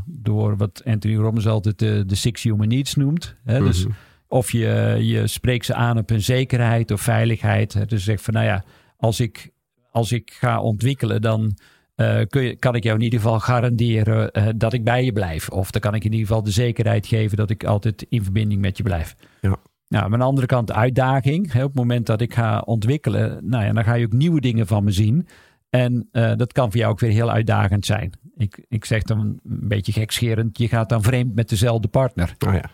door 0.06 0.58
wat 0.58 0.82
Anthony 0.86 1.16
Robbins 1.16 1.48
altijd 1.48 1.80
de, 1.80 2.04
de 2.06 2.16
six 2.16 2.44
human 2.44 2.68
needs 2.68 2.96
noemt. 2.96 3.36
Hè? 3.44 3.60
Dus 3.60 3.86
Mhm. 3.86 3.94
of 4.28 4.52
je, 4.52 4.98
je 5.00 5.28
spreekt 5.28 5.66
ze 5.66 5.74
aan 5.74 5.98
op 5.98 6.10
hun 6.10 6.22
zekerheid 6.22 6.92
of 6.92 7.02
veiligheid. 7.02 7.74
Hè? 7.74 7.86
Dus 7.86 8.04
zeg 8.04 8.22
van 8.22 8.34
nou 8.34 8.46
ja, 8.46 8.64
als 8.98 9.20
ik, 9.20 9.52
als 9.92 10.12
ik 10.12 10.32
ga 10.40 10.62
ontwikkelen, 10.62 11.22
dan 11.22 11.58
eh, 11.96 12.22
kun 12.30 12.44
je, 12.44 12.56
kan 12.56 12.76
ik 12.76 12.84
jou 12.84 12.98
in 12.98 13.04
ieder 13.04 13.20
geval 13.20 13.40
garanderen 13.40 14.32
eh, 14.32 14.48
dat 14.56 14.74
ik 14.74 14.84
bij 14.84 15.04
je 15.06 15.12
blijf. 15.12 15.50
Of 15.50 15.72
dan 15.72 15.82
kan 15.82 15.96
ik 15.96 16.04
in 16.04 16.12
ieder 16.12 16.28
geval 16.28 16.44
de 16.44 16.52
zekerheid 16.52 17.08
geven 17.08 17.38
dat 17.38 17.50
ik 17.50 17.64
altijd 17.64 18.06
in 18.10 18.24
verbinding 18.24 18.62
met 18.62 18.78
je 18.78 18.84
blijf. 18.84 19.16
Ja. 19.42 19.58
Nou, 19.88 20.14
aan 20.14 20.20
de 20.20 20.26
andere 20.26 20.48
kant 20.48 20.72
uitdaging. 20.72 21.52
Hè, 21.52 21.64
op 21.64 21.70
het 21.70 21.78
moment 21.78 22.06
dat 22.06 22.22
ik 22.22 22.34
ga 22.34 22.60
ontwikkelen, 22.60 23.50
nou 23.50 23.64
ja, 23.64 23.74
dan 23.74 23.84
ga 23.84 23.94
je 23.94 24.06
ook 24.06 24.14
nieuwe 24.14 24.42
dingen 24.42 24.68
van 24.68 24.84
me 24.84 24.92
zien. 24.92 25.28
En 25.70 26.08
eh, 26.12 26.36
dat 26.36 26.54
kan 26.54 26.72
voor 26.72 26.80
jou 26.80 26.92
ook 26.92 27.00
weer 27.00 27.12
heel 27.12 27.32
uitdagend 27.32 27.86
zijn. 27.86 28.12
Ik, 28.38 28.66
ik 28.68 28.86
zeg 28.86 29.04
dan 29.04 29.20
een 29.20 29.40
beetje 29.44 29.92
gekscherend, 29.92 30.58
je 30.58 30.68
gaat 30.68 30.90
dan 30.90 31.04
vreemd 31.04 31.36
met 31.36 31.50
dezelfde 31.50 31.88
partner. 31.88 32.36
Oh 32.48 32.54
ja. 32.54 32.70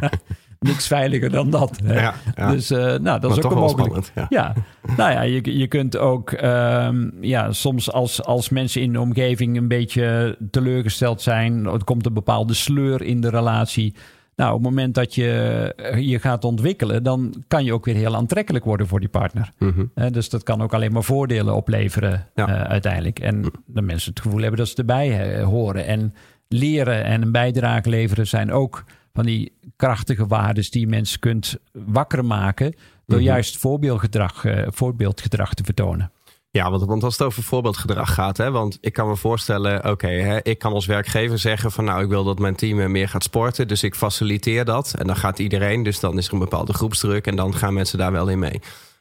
Niks 0.64 0.86
veiliger 0.86 1.30
dan 1.30 1.50
dat. 1.50 1.80
Hè? 1.84 2.00
Ja, 2.00 2.14
ja. 2.34 2.50
Dus 2.50 2.70
eh, 2.70 2.78
nou, 2.78 3.02
dat 3.02 3.22
Maar 3.22 3.38
is 3.38 3.44
ook 3.44 3.50
een 3.52 3.58
mogelijkheid. 3.58 4.04
spannend. 4.04 4.30
Ja. 4.30 4.54
Ja, 4.86 4.94
nou 4.96 5.12
ja, 5.12 5.20
je, 5.22 5.58
je 5.58 5.66
kunt 5.66 5.96
ook 5.96 6.32
ehm, 6.32 7.08
ja, 7.20 7.52
soms 7.52 7.92
als, 7.92 8.22
als 8.22 8.48
mensen 8.48 8.80
in 8.82 8.92
de 8.92 9.00
omgeving 9.00 9.56
een 9.56 9.68
beetje 9.68 10.36
teleurgesteld 10.50 11.22
zijn, 11.22 11.66
er 11.66 11.84
komt 11.84 12.06
een 12.06 12.12
bepaalde 12.14 12.54
sleur 12.54 13.02
in 13.02 13.20
de 13.20 13.30
relatie, 13.30 13.94
Nou, 14.36 14.50
op 14.54 14.56
het 14.62 14.68
moment 14.70 14.94
dat 14.94 15.14
je 15.14 15.92
je 15.96 16.18
gaat 16.18 16.44
ontwikkelen, 16.44 17.02
dan 17.02 17.44
kan 17.48 17.64
je 17.64 17.72
ook 17.72 17.84
weer 17.84 17.94
heel 17.94 18.16
aantrekkelijk 18.16 18.64
worden 18.64 18.86
voor 18.86 19.00
die 19.00 19.08
partner. 19.08 19.50
Mhm. 19.58 19.84
dus 20.12 20.28
dat 20.28 20.42
kan 20.42 20.62
ook 20.62 20.74
alleen 20.74 20.92
maar 20.92 21.02
voordelen 21.02 21.54
opleveren 21.54 22.26
uiteindelijk. 22.68 23.18
En 23.18 23.44
de 23.66 23.82
mensen 23.82 24.10
het 24.10 24.20
gevoel 24.20 24.40
hebben 24.40 24.58
dat 24.58 24.68
ze 24.68 24.74
erbij 24.76 25.40
horen. 25.42 25.86
En 25.86 26.14
leren 26.48 27.04
en 27.04 27.22
een 27.22 27.32
bijdrage 27.32 27.88
leveren 27.88 28.26
zijn 28.26 28.52
ook 28.52 28.84
van 29.14 29.24
die 29.24 29.52
krachtige 29.76 30.26
waarden 30.26 30.70
die 30.70 30.80
je 30.80 30.86
mensen 30.86 31.18
kunt 31.18 31.56
wakker 31.72 32.24
maken 32.24 32.74
door 33.06 33.18
mhm. 33.18 33.26
juist 33.26 33.56
voorbeeldgedrag, 33.56 34.44
uh, 34.44 34.66
voorbeeldgedrag 34.70 35.54
te 35.54 35.64
vertonen. 35.64 36.12
Ja, 36.50 36.70
want, 36.70 36.84
want 36.84 37.02
als 37.02 37.18
het 37.18 37.26
over 37.26 37.42
voorbeeldgedrag 37.42 38.14
gaat, 38.14 38.36
hè, 38.36 38.50
want 38.50 38.78
ik 38.80 38.92
kan 38.92 39.08
me 39.08 39.16
voorstellen, 39.16 39.90
oké, 39.90 40.40
ik 40.42 40.58
kan 40.58 40.72
als 40.72 40.86
werkgever 40.86 41.38
zeggen 41.38 41.72
van 41.72 41.84
nou, 41.84 42.02
ik 42.02 42.08
wil 42.08 42.24
dat 42.24 42.38
mijn 42.38 42.54
team 42.54 42.90
meer 42.90 43.08
gaat 43.08 43.22
sporten, 43.22 43.68
dus 43.68 43.82
ik 43.82 43.94
faciliteer 43.94 44.64
dat. 44.64 44.94
En 44.98 45.06
dan 45.06 45.16
gaat 45.16 45.38
iedereen, 45.38 45.82
dus 45.82 46.00
dan 46.00 46.18
is 46.18 46.26
er 46.26 46.32
een 46.32 46.38
bepaalde 46.38 46.72
groepsdruk 46.72 47.26
en 47.26 47.36
dan 47.36 47.54
gaan 47.54 47.74
mensen 47.74 47.98
daar 47.98 48.12
wel 48.12 48.28
in 48.28 48.38
mee. 48.38 48.60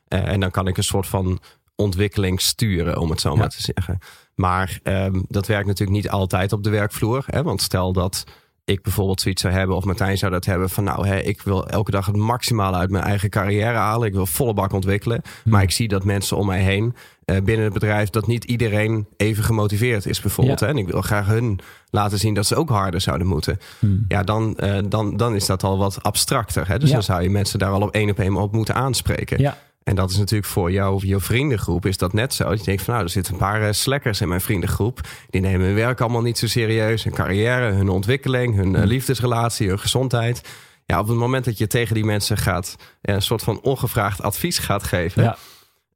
Uh, 0.10 0.28
en 0.28 0.40
dan 0.40 0.52
kan 0.52 0.68
ik 0.68 0.78
een 0.78 0.84
soort 0.84 1.08
van 1.08 1.40
ontwikkeling 1.76 2.42
sturen, 2.42 2.98
om 2.98 3.10
het 3.10 3.22
zo 3.22 3.36
maar 3.36 3.50
te 3.50 3.62
zeggen. 3.62 4.00
Maar 4.36 4.80
um, 4.84 5.26
dat 5.28 5.48
werkt 5.48 5.68
natuurlijk 5.68 5.98
niet 5.98 6.10
altijd 6.10 6.54
op 6.54 6.64
de 6.64 6.70
werkvloer. 6.70 7.24
Hè, 7.26 7.44
want 7.44 7.62
stel 7.62 7.94
dat 7.94 8.24
ik 8.66 8.82
bijvoorbeeld 8.82 9.22
zoiets 9.22 9.42
zou 9.42 9.54
hebben, 9.54 9.76
of 9.76 9.84
Martijn 9.84 10.18
zou 10.18 10.32
dat 10.32 10.46
hebben, 10.46 10.70
van 10.70 10.84
nou, 10.84 11.08
hè, 11.08 11.20
ik 11.20 11.42
wil 11.42 11.68
elke 11.68 11.92
dag 11.92 12.06
het 12.06 12.16
maximale 12.16 12.78
uit 12.78 12.90
mijn 12.90 13.04
eigen 13.04 13.30
carrière 13.30 13.78
halen. 13.78 14.08
Ik 14.08 14.14
wil 14.14 14.26
volle 14.26 14.54
bak 14.54 14.74
ontwikkelen. 14.74 15.22
Hmm. 15.44 15.52
Maar 15.52 15.62
ik 15.62 15.72
zie 15.72 15.88
dat 15.88 16.04
mensen 16.04 16.38
om 16.38 16.46
mij 16.46 16.62
heen 16.62 16.96
uh, 17.26 17.38
binnen 17.42 17.64
het 17.64 17.74
bedrijf, 17.74 18.10
dat 18.10 18.28
niet 18.28 18.44
iedereen 18.44 19.08
even 19.18 19.44
gemotiveerd 19.44 20.06
is, 20.06 20.22
bijvoorbeeld. 20.22 20.60
Hè, 20.60 20.68
en 20.68 20.78
ik 20.78 20.88
wil 20.88 21.02
graag 21.02 21.28
hun 21.28 21.60
laten 21.90 22.20
zien 22.20 22.34
dat 22.34 22.46
ze 22.46 22.56
ook 22.56 22.70
harder 22.70 23.02
zouden 23.02 23.28
moeten. 23.28 23.60
Hmm. 23.80 24.06
Ja, 24.08 24.24
dan, 24.24 24.58
uh, 24.64 24.78
dan, 24.86 25.18
dan 25.18 25.36
is 25.36 25.46
dat 25.46 25.64
al 25.64 25.78
wat 25.78 26.04
abstracter. 26.04 26.68
Hè? 26.68 26.80
Dus 26.80 26.92
dan 26.92 27.04
zou 27.04 27.22
je 27.22 27.30
mensen 27.30 27.60
daar 27.60 27.72
al 27.72 27.82
op 27.82 27.94
één 27.94 28.10
op 28.10 28.20
één 28.20 28.36
op 28.36 28.52
moeten 28.52 28.76
aanspreken. 28.76 29.40
Ja. 29.40 29.58
En 29.84 29.96
dat 29.96 30.10
is 30.10 30.18
natuurlijk 30.18 30.50
voor 30.50 30.72
jou, 30.72 31.06
jouw 31.06 31.20
vriendengroep, 31.20 31.86
is 31.86 31.98
dat 31.98 32.14
net 32.14 32.34
zo. 32.34 32.44
Dat 32.44 32.60
je 32.60 32.66
denkt 32.66 32.82
van 32.82 32.94
nou, 32.94 33.06
er 33.06 33.12
zitten 33.12 33.34
een 33.34 33.40
paar 33.40 33.62
uh, 33.62 33.68
slekkers 33.72 34.22
in 34.22 34.28
mijn 34.28 34.42
vriendengroep. 34.42 35.00
Die 35.30 35.42
nemen 35.42 35.66
hun 35.66 35.76
werk 35.76 36.02
allemaal 36.02 36.22
niet 36.22 36.38
zo 36.38 36.48
serieus. 36.48 37.04
Hun 37.04 37.14
carrière, 37.14 37.72
hun 37.72 37.90
ontwikkeling, 37.90 38.56
hun 38.56 38.74
uh, 38.74 38.84
liefdesrelatie, 38.84 39.68
hun 39.68 39.80
gezondheid. 39.80 40.42
Ja, 40.86 41.00
op 41.00 41.08
het 41.08 41.18
moment 41.18 41.46
dat 41.46 41.58
je 41.58 41.68
tegen 41.68 41.94
die 41.94 42.06
mensen 42.06 42.38
gaat, 42.38 42.76
een 43.02 43.22
soort 43.22 43.44
van 43.44 43.62
ongevraagd 43.62 44.22
advies 44.22 44.58
gaat 44.58 44.84
geven. 44.84 45.24
Ja. 45.24 45.38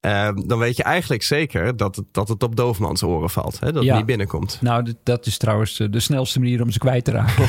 Uh, 0.02 0.30
dan 0.46 0.60
weet 0.60 0.78
je 0.78 0.84
eigenlijk 0.84 1.24
zeker 1.24 1.78
dat 1.78 1.96
het, 1.96 2.06
dat 2.12 2.28
het 2.28 2.44
op 2.44 2.56
doofmans 2.56 3.04
oren 3.04 3.30
valt. 3.30 3.60
Hè? 3.60 3.72
Dat 3.72 3.86
het 3.86 3.96
niet 3.96 4.06
binnenkomt. 4.06 4.58
Nou, 4.62 4.94
dat 5.04 5.26
is 5.26 5.38
trouwens 5.38 5.78
de 5.90 6.00
snelste 6.00 6.40
manier 6.40 6.62
om 6.62 6.72
ze 6.72 6.80
kwijt 6.80 7.06
te 7.06 7.12
raken. 7.12 7.46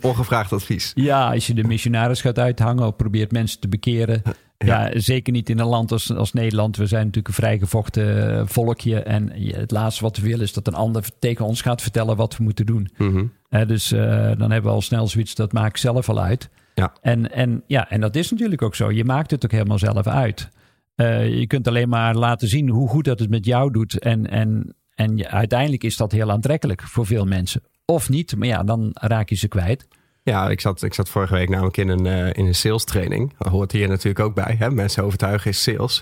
Ongevraagd 0.10 0.52
advies. 0.52 0.92
Ja, 0.94 1.32
als 1.32 1.46
je 1.46 1.54
de 1.54 1.64
missionaris 1.64 2.20
gaat 2.20 2.38
uithangen 2.38 2.86
of 2.86 2.96
probeert 2.96 3.32
mensen 3.32 3.60
te 3.60 3.68
bekeren. 3.68 4.22
Ja. 4.58 4.90
zeker 4.94 5.32
niet 5.32 5.50
in 5.50 5.58
een 5.58 5.66
land 5.66 5.92
als, 5.92 6.14
als 6.14 6.32
Nederland. 6.32 6.76
We 6.76 6.86
zijn 6.86 7.00
natuurlijk 7.00 7.28
een 7.28 7.34
vrijgevochten 7.34 8.38
eh, 8.38 8.42
volkje. 8.46 9.00
En 9.00 9.32
het 9.46 9.70
laatste 9.70 10.02
wat 10.02 10.16
we 10.16 10.22
willen 10.22 10.44
is 10.44 10.52
dat 10.52 10.66
een 10.66 10.74
ander 10.74 11.04
tegen 11.18 11.44
ons 11.44 11.62
gaat 11.62 11.82
vertellen 11.82 12.16
wat 12.16 12.36
we 12.36 12.42
moeten 12.42 12.66
doen. 12.66 12.90
Mm 12.96 13.32
dus 13.66 13.92
uh, 13.92 14.00
dan 14.38 14.50
hebben 14.50 14.62
we 14.62 14.76
al 14.76 14.80
snel 14.80 15.08
zoiets, 15.08 15.34
dat 15.34 15.52
maakt 15.52 15.80
zelf 15.80 16.08
al 16.08 16.20
uit. 16.20 16.50
Ja. 16.74 16.92
En, 17.00 17.32
en, 17.32 17.62
ja, 17.66 17.90
en 17.90 18.00
dat 18.00 18.16
is 18.16 18.30
natuurlijk 18.30 18.62
ook 18.62 18.74
zo. 18.74 18.90
Je 18.90 19.04
maakt 19.04 19.30
het 19.30 19.44
ook 19.44 19.50
helemaal 19.50 19.78
zelf 19.78 20.06
uit. 20.06 20.48
Uh, 20.96 21.38
je 21.38 21.46
kunt 21.46 21.68
alleen 21.68 21.88
maar 21.88 22.14
laten 22.14 22.48
zien 22.48 22.68
hoe 22.68 22.88
goed 22.88 23.04
dat 23.04 23.18
het 23.18 23.30
met 23.30 23.44
jou 23.44 23.70
doet. 23.70 23.98
En, 23.98 24.30
en, 24.30 24.74
en 24.94 25.26
uiteindelijk 25.26 25.84
is 25.84 25.96
dat 25.96 26.12
heel 26.12 26.30
aantrekkelijk 26.30 26.82
voor 26.82 27.06
veel 27.06 27.24
mensen. 27.24 27.62
Of 27.84 28.08
niet, 28.08 28.36
maar 28.36 28.48
ja, 28.48 28.62
dan 28.62 28.90
raak 28.92 29.28
je 29.28 29.34
ze 29.34 29.48
kwijt. 29.48 29.86
Ja, 30.22 30.48
ik 30.48 30.60
zat, 30.60 30.82
ik 30.82 30.94
zat 30.94 31.08
vorige 31.08 31.34
week 31.34 31.48
namelijk 31.48 31.76
in 31.76 31.88
een, 31.88 32.04
uh, 32.04 32.26
in 32.26 32.46
een 32.46 32.54
sales 32.54 32.84
training. 32.84 33.32
Dat 33.38 33.52
hoort 33.52 33.72
hier 33.72 33.88
natuurlijk 33.88 34.24
ook 34.24 34.34
bij. 34.34 34.56
Hè? 34.58 34.70
Mensen 34.70 35.04
overtuigen 35.04 35.50
is 35.50 35.62
sales. 35.62 36.00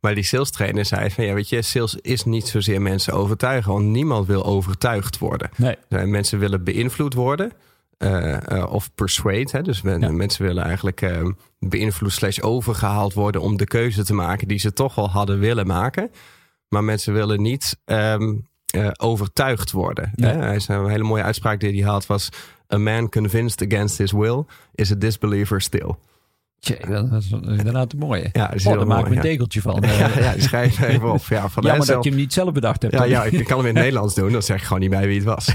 Maar 0.00 0.14
die 0.14 0.24
sales 0.24 0.50
trainer 0.50 0.84
zei 0.84 1.10
van 1.10 1.24
ja, 1.24 1.34
weet 1.34 1.48
je, 1.48 1.62
sales 1.62 1.94
is 1.94 2.24
niet 2.24 2.46
zozeer 2.46 2.82
mensen 2.82 3.12
overtuigen. 3.12 3.72
Want 3.72 3.84
niemand 3.84 4.26
wil 4.26 4.44
overtuigd 4.44 5.18
worden. 5.18 5.50
Nee. 5.56 6.06
Mensen 6.06 6.38
willen 6.38 6.64
beïnvloed 6.64 7.14
worden. 7.14 7.52
Uh, 7.98 8.36
uh, 8.52 8.72
of 8.72 8.94
persuade. 8.94 9.48
Hè? 9.50 9.62
Dus 9.62 9.82
mensen 9.82 10.44
willen 10.44 10.64
eigenlijk 10.64 11.02
uh, 11.02 11.30
beïnvloed 11.58 12.12
slash 12.12 12.40
overgehaald 12.40 13.14
worden 13.14 13.40
om 13.40 13.56
de 13.56 13.66
keuze 13.66 14.04
te 14.04 14.14
maken 14.14 14.48
die 14.48 14.58
ze 14.58 14.72
toch 14.72 14.94
wel 14.94 15.10
hadden 15.10 15.38
willen 15.38 15.66
maken. 15.66 16.10
Maar 16.68 16.84
mensen 16.84 17.12
willen 17.12 17.42
niet 17.42 17.78
um, 17.84 18.46
overtuigd 18.96 19.70
worden. 19.70 20.10
Hè? 20.14 20.32
Hij 20.32 20.60
zei, 20.60 20.82
een 20.82 20.90
hele 20.90 21.04
mooie 21.04 21.22
uitspraak 21.22 21.60
die 21.60 21.82
hij 21.82 21.90
had 21.90 22.06
was 22.06 22.28
A 22.72 22.78
man 22.78 23.08
convinced 23.08 23.72
against 23.72 23.98
his 23.98 24.12
will 24.12 24.44
is 24.74 24.92
a 24.92 24.94
disbeliever 24.94 25.60
still. 25.60 25.94
Dat 26.88 27.22
is 27.22 27.30
inderdaad 27.30 27.92
een 27.92 27.98
mooie. 27.98 28.28
Ja, 28.32 28.52
is 28.52 28.66
oh, 28.66 28.76
daar 28.76 28.86
maak 28.86 29.06
ik 29.06 29.12
een 29.12 29.20
tegeltje 29.20 29.60
van. 29.60 29.82
ja, 29.98 30.18
ja, 30.18 30.34
schrijf 30.36 30.80
even 30.80 31.12
op. 31.12 31.22
Ja, 31.28 31.48
van 31.48 31.62
Jammer 31.62 31.86
dat 31.86 32.04
je 32.04 32.10
hem 32.10 32.18
niet 32.18 32.32
zelf 32.32 32.52
bedacht 32.52 32.82
hebt. 32.82 32.94
Ja, 32.94 33.04
ja, 33.04 33.24
ik 33.24 33.44
kan 33.44 33.58
hem 33.58 33.66
in 33.66 33.74
het 33.74 33.82
Nederlands 33.84 34.14
doen. 34.14 34.32
Dan 34.32 34.42
zeg 34.42 34.56
ik 34.56 34.62
gewoon 34.62 34.80
niet 34.80 34.90
bij 34.90 35.06
wie 35.06 35.16
het 35.16 35.24
was. 35.24 35.52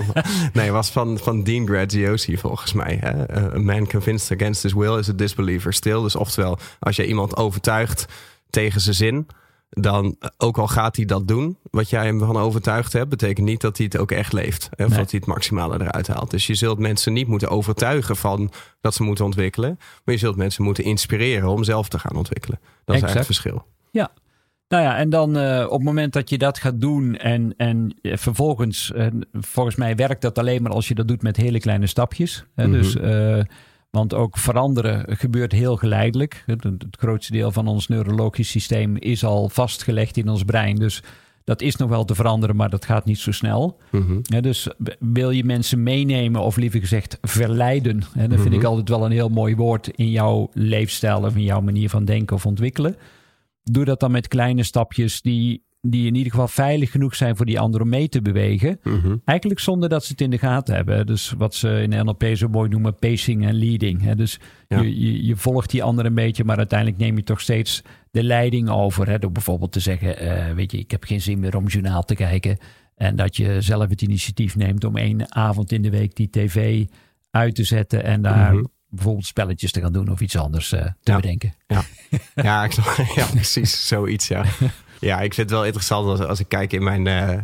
nee, 0.52 0.64
het 0.64 0.72
was 0.72 0.90
van, 0.90 1.18
van 1.18 1.42
Dean 1.42 1.66
Graziosi 1.66 2.38
volgens 2.38 2.72
mij. 2.72 2.98
Hè? 3.00 3.36
A 3.54 3.58
man 3.58 3.86
convinced 3.86 4.40
against 4.40 4.62
his 4.62 4.72
will 4.72 4.98
is 4.98 5.08
a 5.08 5.12
disbeliever 5.12 5.72
still. 5.72 6.02
Dus 6.02 6.16
oftewel, 6.16 6.58
als 6.78 6.96
je 6.96 7.06
iemand 7.06 7.36
overtuigt 7.36 8.06
tegen 8.50 8.80
zijn 8.80 8.94
zin 8.94 9.26
dan 9.80 10.16
ook 10.36 10.58
al 10.58 10.68
gaat 10.68 10.96
hij 10.96 11.04
dat 11.04 11.28
doen, 11.28 11.56
wat 11.70 11.90
jij 11.90 12.04
hem 12.04 12.18
van 12.18 12.36
overtuigd 12.36 12.92
hebt, 12.92 13.08
betekent 13.08 13.46
niet 13.46 13.60
dat 13.60 13.76
hij 13.76 13.86
het 13.86 13.98
ook 13.98 14.10
echt 14.10 14.32
leeft. 14.32 14.68
Of 14.70 14.76
dat 14.76 14.90
hij 14.90 15.06
het 15.10 15.26
maximale 15.26 15.80
eruit 15.80 16.06
haalt. 16.06 16.30
Dus 16.30 16.46
je 16.46 16.54
zult 16.54 16.78
mensen 16.78 17.12
niet 17.12 17.26
moeten 17.26 17.48
overtuigen 17.48 18.16
van 18.16 18.50
dat 18.80 18.94
ze 18.94 19.02
moeten 19.02 19.24
ontwikkelen, 19.24 19.78
maar 19.78 20.14
je 20.14 20.20
zult 20.20 20.36
mensen 20.36 20.64
moeten 20.64 20.84
inspireren 20.84 21.48
om 21.48 21.64
zelf 21.64 21.88
te 21.88 21.98
gaan 21.98 22.16
ontwikkelen. 22.16 22.58
Dat 22.62 22.96
is 22.96 23.02
eigenlijk 23.02 23.14
het 23.14 23.26
verschil. 23.26 23.66
Ja. 23.90 24.10
Nou 24.68 24.84
ja, 24.84 24.96
en 24.96 25.10
dan 25.10 25.36
uh, 25.36 25.64
op 25.64 25.72
het 25.72 25.82
moment 25.82 26.12
dat 26.12 26.30
je 26.30 26.38
dat 26.38 26.58
gaat 26.58 26.80
doen 26.80 27.16
en, 27.16 27.54
en 27.56 27.98
uh, 28.02 28.16
vervolgens, 28.16 28.92
uh, 28.94 29.06
volgens 29.32 29.76
mij 29.76 29.96
werkt 29.96 30.22
dat 30.22 30.38
alleen 30.38 30.62
maar 30.62 30.72
als 30.72 30.88
je 30.88 30.94
dat 30.94 31.08
doet 31.08 31.22
met 31.22 31.36
hele 31.36 31.60
kleine 31.60 31.86
stapjes. 31.86 32.44
Mm 32.54 32.64
-hmm. 32.64 32.72
Dus 32.72 32.94
want 33.92 34.14
ook 34.14 34.38
veranderen 34.38 35.16
gebeurt 35.16 35.52
heel 35.52 35.76
geleidelijk. 35.76 36.42
Het, 36.46 36.66
grootste 36.90 37.32
deel 37.32 37.52
van 37.52 37.66
ons 37.66 37.88
neurologisch 37.88 38.50
systeem 38.50 38.96
is 38.96 39.24
al 39.24 39.48
vastgelegd 39.48 40.16
in 40.16 40.28
ons 40.28 40.42
brein. 40.42 40.76
Dus 40.76 41.02
dat 41.44 41.60
is 41.60 41.76
nog 41.76 41.88
wel 41.88 42.04
te 42.04 42.14
veranderen, 42.14 42.56
maar 42.56 42.70
dat 42.70 42.84
gaat 42.84 43.04
niet 43.04 43.18
zo 43.18 43.32
snel. 43.32 43.78
Mhm. 43.90 44.40
dus 44.40 44.68
wil 44.98 45.30
je 45.30 45.44
mensen 45.44 45.82
meenemen, 45.82 46.40
of 46.40 46.56
liever 46.56 46.80
gezegd 46.80 47.18
verleiden. 47.20 48.02
Hè, 48.12 48.28
dat 48.28 48.40
vind 48.40 48.54
ik 48.54 48.60
mhm. 48.60 48.68
altijd 48.68 48.88
wel 48.88 49.04
een 49.04 49.12
heel 49.12 49.28
mooi 49.28 49.56
woord 49.56 49.88
in 49.88 50.10
jouw 50.10 50.50
leefstijl 50.52 51.22
of 51.22 51.34
in 51.34 51.42
jouw 51.42 51.60
manier 51.60 51.88
van 51.88 52.04
denken 52.04 52.36
of 52.36 52.46
ontwikkelen. 52.46 52.96
Doe 53.62 53.84
dat 53.84 54.00
dan 54.00 54.10
met 54.10 54.28
kleine 54.28 54.62
stapjes 54.62 55.22
die 55.22 55.64
die 55.84 56.06
in 56.06 56.14
ieder 56.14 56.30
geval 56.30 56.48
veilig 56.48 56.90
genoeg 56.90 57.14
zijn 57.14 57.36
voor 57.36 57.46
die 57.46 57.60
anderen 57.60 57.88
mee 57.88 58.08
te 58.08 58.22
bewegen. 58.22 58.78
Mhm. 58.82 59.16
Eigenlijk 59.24 59.60
zonder 59.60 59.88
dat 59.88 60.04
ze 60.04 60.10
het 60.10 60.20
in 60.20 60.30
de 60.30 60.38
gaten 60.38 60.74
hebben. 60.74 61.06
Dus 61.06 61.34
wat 61.38 61.54
ze 61.54 61.82
in 61.82 62.04
NLP 62.04 62.24
zo 62.34 62.48
mooi 62.48 62.68
noemen 62.68 62.98
pacing 62.98 63.46
en 63.46 63.54
leading. 63.54 64.02
Hè? 64.02 64.14
Dus 64.14 64.40
je, 64.68 65.00
je, 65.00 65.24
je, 65.24 65.36
volgt 65.36 65.70
die 65.70 65.82
anderen 65.82 66.10
een 66.10 66.16
beetje, 66.16 66.44
maar 66.44 66.56
uiteindelijk 66.56 66.98
neem 66.98 67.16
je 67.16 67.22
toch 67.22 67.40
steeds 67.40 67.82
de 68.10 68.22
leiding 68.22 68.70
over. 68.70 69.08
Hè? 69.08 69.18
Door 69.18 69.32
bijvoorbeeld 69.32 69.72
te 69.72 69.80
zeggen, 69.80 70.24
uh, 70.24 70.54
weet 70.54 70.72
je, 70.72 70.78
ik 70.78 70.90
heb 70.90 71.04
geen 71.04 71.20
zin 71.20 71.40
meer 71.40 71.56
om 71.56 71.66
journaal 71.66 72.02
te 72.02 72.14
kijken. 72.14 72.58
En 72.96 73.16
dat 73.16 73.36
je 73.36 73.60
zelf 73.60 73.88
het 73.88 74.02
initiatief 74.02 74.56
neemt 74.56 74.84
om 74.84 74.96
één 74.96 75.34
avond 75.34 75.72
in 75.72 75.82
de 75.82 75.90
week 75.90 76.14
die 76.14 76.30
tv 76.30 76.84
uit 77.30 77.54
te 77.54 77.64
zetten 77.64 78.04
en 78.04 78.22
daar... 78.22 78.54
Mhm. 78.54 78.64
bijvoorbeeld 78.88 79.26
spelletjes 79.26 79.72
te 79.72 79.80
gaan 79.80 79.92
doen 79.92 80.10
of 80.10 80.20
iets 80.20 80.36
anders 80.36 80.72
uh, 80.72 80.86
te 81.02 81.12
bedenken. 81.12 81.54
Ja, 81.66 81.82
ja, 82.48 82.64
ik, 82.64 82.72
ja 83.14 83.26
precies. 83.26 83.86
Zoiets, 83.86 84.28
ja. 84.28 84.44
Ja, 85.02 85.20
ik 85.20 85.34
vind 85.34 85.48
het 85.48 85.58
wel 85.58 85.64
interessant 85.64 86.08
als, 86.08 86.20
als 86.20 86.40
ik 86.40 86.48
kijk 86.48 86.72
in 86.72 86.82
mijn, 86.82 87.06
uh, 87.06 87.38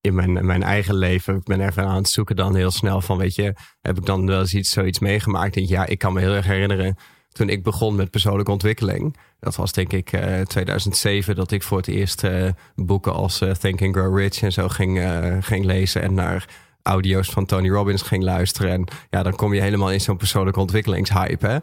in 0.00 0.14
mijn, 0.14 0.46
mijn 0.46 0.62
eigen 0.62 0.94
leven. 0.94 1.36
Ik 1.36 1.44
ben 1.44 1.60
even 1.60 1.84
aan 1.84 1.96
het 1.96 2.08
zoeken 2.08 2.36
dan 2.36 2.56
heel 2.56 2.70
snel 2.70 3.00
van, 3.00 3.18
weet 3.18 3.34
je, 3.34 3.54
heb 3.80 3.98
ik 3.98 4.06
dan 4.06 4.26
wel 4.26 4.40
eens 4.40 4.54
iets, 4.54 4.70
zoiets 4.70 4.98
meegemaakt? 4.98 5.56
En 5.56 5.66
ja, 5.66 5.86
ik 5.86 5.98
kan 5.98 6.12
me 6.12 6.20
heel 6.20 6.34
erg 6.34 6.46
herinneren 6.46 6.96
toen 7.28 7.48
ik 7.48 7.62
begon 7.62 7.94
met 7.94 8.10
persoonlijke 8.10 8.50
ontwikkeling. 8.50 9.16
Dat 9.40 9.56
was 9.56 9.72
denk 9.72 9.92
ik 9.92 10.12
uh, 10.12 10.40
eh, 10.40 10.46
2007 10.46 11.36
dat 11.36 11.50
ik 11.50 11.62
voor 11.62 11.76
het 11.76 11.88
eerst 11.88 12.24
uh, 12.24 12.48
boeken 12.74 13.12
als 13.12 13.44
Think 13.58 13.82
and 13.82 13.96
Grow 13.96 14.18
Rich 14.18 14.42
en 14.42 14.52
zo 14.52 14.68
ging, 14.68 15.08
ging 15.40 15.64
lezen 15.64 16.02
en 16.02 16.14
naar 16.14 16.44
audio's 16.82 17.28
van 17.28 17.46
Tony 17.46 17.68
Robbins 17.68 18.02
ging 18.02 18.22
luisteren. 18.22 18.70
En 18.70 18.84
ja, 19.10 19.22
dan 19.22 19.36
kom 19.36 19.54
je 19.54 19.60
helemaal 19.60 19.92
in 19.92 20.00
zo'n 20.00 20.16
persoonlijke 20.16 20.60
ontwikkelingshype. 20.60 21.46
Hè? 21.46 21.58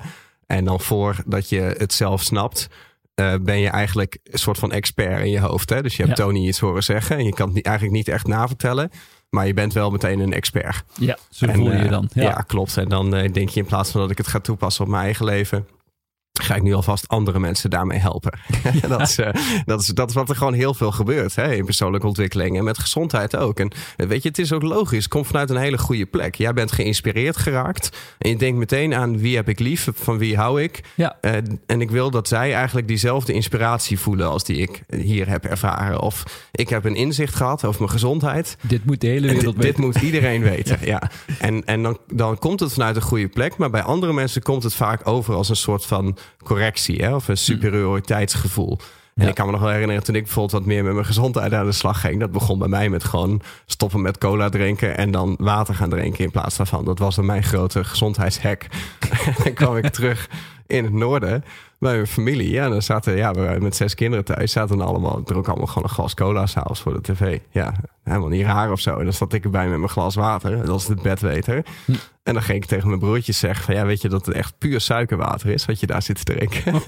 En 0.45 0.65
dan 0.65 0.79
voordat 0.79 1.49
je 1.49 1.75
het 1.77 1.93
zelf 1.93 2.21
snapt, 2.21 2.69
uh, 3.15 3.33
ben 3.41 3.59
je 3.59 3.69
eigenlijk 3.69 4.17
een 4.23 4.39
soort 4.39 4.57
van 4.57 4.71
expert 4.71 5.23
in 5.23 5.31
je 5.31 5.39
hoofd. 5.39 5.69
Hè? 5.69 5.81
Dus 5.81 5.95
je 5.97 6.03
hebt 6.03 6.15
Tony 6.15 6.47
iets 6.47 6.59
horen 6.59 6.83
zeggen 6.83 7.17
en 7.17 7.25
je 7.25 7.33
kan 7.33 7.53
het 7.53 7.65
eigenlijk 7.65 7.95
niet 7.95 8.07
echt 8.07 8.27
navertellen. 8.27 8.91
Maar 9.29 9.47
je 9.47 9.53
bent 9.53 9.73
wel 9.73 9.91
meteen 9.91 10.19
een 10.19 10.33
expert. 10.33 10.83
Ja, 10.99 11.17
zo 11.29 11.47
voel 11.53 11.71
je 11.71 11.77
je 11.77 11.83
uh, 11.83 11.89
dan. 11.89 12.09
Ja. 12.13 12.21
ja. 12.21 12.43
klopt. 12.47 12.77
En 12.77 12.89
dan 12.89 13.15
uh, 13.15 13.33
denk 13.33 13.49
je 13.49 13.59
in 13.59 13.65
plaats 13.65 13.91
van 13.91 14.01
dat 14.01 14.11
ik 14.11 14.17
het 14.17 14.27
ga 14.27 14.39
toepassen 14.39 14.83
op 14.83 14.89
mijn 14.89 15.03
eigen 15.03 15.25
leven, 15.25 15.67
ga 16.41 16.55
ik 16.55 16.61
nu 16.61 16.73
alvast 16.73 17.07
andere 17.07 17.39
mensen 17.39 17.69
daarmee 17.69 17.99
helpen. 17.99 18.39
dat, 18.87 19.01
is, 19.01 19.19
uh, 19.19 19.29
dat, 19.65 19.81
is, 19.81 19.87
dat 19.87 20.09
is 20.09 20.15
wat 20.15 20.29
er 20.29 20.35
gewoon 20.35 20.53
heel 20.53 20.73
veel 20.73 20.91
gebeurt 20.91 21.35
hè, 21.35 21.53
in 21.53 21.65
persoonlijke 21.65 22.07
ontwikkeling 22.07 22.57
en 22.57 22.63
met 22.63 22.77
gezondheid 22.77 23.35
ook. 23.35 23.59
En 23.59 23.71
weet 23.97 24.23
je, 24.23 24.29
het 24.29 24.39
is 24.39 24.53
ook 24.53 24.61
logisch. 24.61 25.03
Het 25.03 25.13
komt 25.13 25.27
vanuit 25.27 25.49
een 25.49 25.57
hele 25.57 25.77
goede 25.77 26.05
plek. 26.05 26.35
Jij 26.35 26.53
bent 26.53 26.71
geïnspireerd 26.71 27.37
geraakt 27.37 27.97
en 28.17 28.29
je 28.29 28.35
denkt 28.35 28.57
meteen 28.57 28.93
aan 28.93 29.17
wie 29.17 29.35
heb 29.35 29.49
ik 29.49 29.59
lief, 29.59 29.89
van 29.93 30.17
wie 30.17 30.37
hou 30.37 30.61
ik. 30.61 30.83
Ja. 30.95 31.17
Uh, 31.21 31.31
en 31.65 31.81
ik 31.81 31.91
wil 31.91 32.11
dat 32.11 32.27
zij 32.27 32.53
eigenlijk 32.53 32.87
diezelfde 32.87 33.33
inspiratie 33.33 33.99
voelen 33.99 34.29
als 34.29 34.43
die 34.43 34.57
ik 34.57 34.81
hier 34.95 35.29
heb 35.29 35.45
ervaren. 35.45 36.01
Of 36.01 36.23
ik 36.51 36.69
heb 36.69 36.85
een 36.85 36.95
inzicht 36.95 37.35
gehad 37.35 37.65
over 37.65 37.79
mijn 37.79 37.91
gezondheid. 37.91 38.57
Dit 38.61 38.85
moet 38.85 39.01
de 39.01 39.07
hele 39.07 39.27
wereld 39.27 39.43
weten. 39.55 39.61
Dit 39.61 39.77
moet 39.77 39.95
iedereen 39.95 40.41
weten, 40.53 40.79
ja. 40.81 41.01
En, 41.39 41.65
en 41.65 41.83
dan, 41.83 41.97
dan 42.07 42.37
komt 42.37 42.59
het 42.59 42.73
vanuit 42.73 42.95
een 42.95 43.01
goede 43.01 43.27
plek, 43.27 43.57
maar 43.57 43.69
bij 43.69 43.83
andere 43.83 44.13
mensen 44.13 44.41
komt 44.41 44.63
het 44.63 44.73
vaak 44.73 45.07
over 45.07 45.33
als 45.33 45.49
een 45.49 45.55
soort 45.55 45.85
van 45.85 46.17
correctie 46.43 47.03
hè, 47.03 47.15
of 47.15 47.27
een 47.27 47.37
superioriteitsgevoel. 47.37 48.79
En 49.15 49.27
ik 49.27 49.35
kan 49.35 49.45
me 49.45 49.51
nog 49.51 49.61
wel 49.61 49.69
herinneren 49.69 50.03
toen 50.03 50.15
ik 50.15 50.23
bijvoorbeeld 50.23 50.51
wat 50.51 50.65
meer 50.65 50.83
met 50.83 50.93
mijn 50.93 51.05
gezondheid 51.05 51.53
aan 51.53 51.65
de 51.65 51.71
slag 51.71 52.01
ging. 52.01 52.19
Dat 52.19 52.31
begon 52.31 52.59
bij 52.59 52.67
mij 52.67 52.89
met 52.89 53.03
gewoon 53.03 53.41
stoppen 53.65 54.01
met 54.01 54.17
cola 54.17 54.49
drinken 54.49 54.97
en 54.97 55.11
dan 55.11 55.35
water 55.39 55.75
gaan 55.75 55.89
drinken 55.89 56.23
in 56.23 56.31
plaats 56.31 56.57
daarvan. 56.57 56.85
Dat 56.85 56.99
was 56.99 57.15
dan 57.15 57.25
mijn 57.25 57.43
grote 57.43 57.83
gezondheidshack. 57.83 58.63
en 59.25 59.33
dan 59.43 59.53
kwam 59.53 59.77
ik 59.77 59.87
terug 59.87 60.29
in 60.67 60.83
het 60.83 60.93
noorden 60.93 61.43
bij 61.79 61.93
mijn 61.93 62.07
familie. 62.07 62.49
Ja, 62.49 62.69
dan 62.69 62.81
zaten 62.81 63.15
ja, 63.15 63.31
we 63.31 63.57
met 63.59 63.75
zes 63.75 63.95
kinderen 63.95 64.25
thuis. 64.25 64.51
Zaten 64.51 64.81
allemaal, 64.81 65.23
dronken 65.23 65.51
allemaal 65.51 65.67
gewoon 65.67 65.83
een 65.83 65.95
glas 65.95 66.13
cola 66.13 66.45
s'avonds 66.45 66.81
voor 66.81 66.93
de 66.93 67.01
tv. 67.01 67.39
Ja, 67.49 67.73
helemaal 68.03 68.29
niet 68.29 68.45
raar 68.45 68.71
of 68.71 68.79
zo. 68.79 68.97
En 68.97 69.03
dan 69.03 69.13
zat 69.13 69.33
ik 69.33 69.43
erbij 69.43 69.67
met 69.69 69.77
mijn 69.77 69.89
glas 69.89 70.15
water. 70.15 70.57
Dat 70.57 70.67
was 70.67 70.87
het 70.87 71.01
bedweter. 71.01 71.65
Hm. 71.85 71.91
En 72.23 72.33
dan 72.33 72.43
ging 72.43 72.63
ik 72.63 72.69
tegen 72.69 72.87
mijn 72.87 72.99
broertjes 72.99 73.39
zeggen 73.39 73.65
van 73.65 73.75
ja, 73.75 73.85
weet 73.85 74.01
je 74.01 74.09
dat 74.09 74.25
het 74.25 74.35
echt 74.35 74.57
puur 74.57 74.81
suikerwater 74.81 75.49
is 75.49 75.65
wat 75.65 75.79
je 75.79 75.87
daar 75.87 76.01
zit 76.01 76.25
te 76.25 76.33
drinken. 76.33 76.81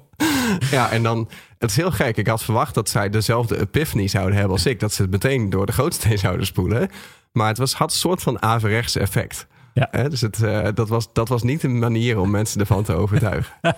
ja, 0.76 0.90
en 0.90 1.02
dan, 1.02 1.28
het 1.58 1.70
is 1.70 1.76
heel 1.76 1.90
gek. 1.90 2.16
Ik 2.16 2.26
had 2.26 2.44
verwacht 2.44 2.74
dat 2.74 2.88
zij 2.88 3.10
dezelfde 3.10 3.60
epiphany 3.60 4.08
zouden 4.08 4.34
hebben 4.34 4.52
als 4.52 4.66
ik. 4.66 4.80
Dat 4.80 4.92
ze 4.92 5.02
het 5.02 5.10
meteen 5.10 5.50
door 5.50 5.66
de 5.66 5.72
gootsteen 5.72 6.18
zouden 6.18 6.46
spoelen. 6.46 6.90
Maar 7.32 7.48
het 7.48 7.58
was, 7.58 7.74
had 7.74 7.90
een 7.90 7.96
soort 7.96 8.22
van 8.22 8.42
averechts 8.42 8.96
effect. 8.96 9.46
Ja. 9.74 10.08
dus 10.08 10.20
het, 10.20 10.38
uh, 10.38 10.68
dat, 10.74 10.88
was, 10.88 11.12
dat 11.12 11.28
was 11.28 11.42
niet 11.42 11.62
een 11.62 11.78
manier 11.78 12.18
om 12.18 12.30
mensen 12.30 12.60
ervan 12.60 12.84
te 12.84 12.94
overtuigen. 12.94 13.54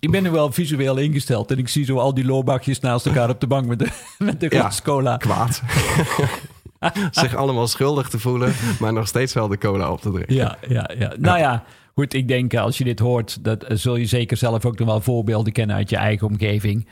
ik 0.00 0.10
ben 0.10 0.24
er 0.24 0.32
wel 0.32 0.52
visueel 0.52 0.96
ingesteld 0.96 1.50
en 1.50 1.58
ik 1.58 1.68
zie 1.68 1.84
zo 1.84 1.98
al 1.98 2.14
die 2.14 2.24
loorbakjes 2.24 2.80
naast 2.80 3.06
elkaar 3.06 3.30
op 3.30 3.40
de 3.40 3.46
bank 3.46 3.66
met 3.66 3.78
de, 3.78 3.88
met 4.18 4.40
de 4.40 4.48
glas 4.48 4.82
cola. 4.82 5.16
Kwaad. 5.16 5.62
Zich 7.10 7.34
allemaal 7.34 7.66
schuldig 7.66 8.08
te 8.08 8.18
voelen, 8.18 8.54
maar 8.80 8.92
nog 8.92 9.08
steeds 9.08 9.32
wel 9.32 9.48
de 9.48 9.58
cola 9.58 9.90
op 9.90 10.00
te 10.00 10.10
drinken. 10.10 10.34
Ja, 10.34 10.58
ja, 10.68 10.90
ja. 10.98 11.12
Nou 11.18 11.38
ja, 11.38 11.64
goed, 11.94 12.14
ik 12.14 12.28
denk 12.28 12.52
eh, 12.52 12.60
als 12.60 12.78
je 12.78 12.84
dit 12.84 12.98
hoort, 12.98 13.44
dat 13.44 13.64
eh, 13.64 13.76
zul 13.76 13.96
je 13.96 14.06
zeker 14.06 14.36
zelf 14.36 14.64
ook 14.64 14.78
nog 14.78 14.88
wel 14.88 15.00
voorbeelden 15.00 15.52
kennen 15.52 15.76
uit 15.76 15.90
je 15.90 15.96
eigen 15.96 16.26
omgeving. 16.26 16.88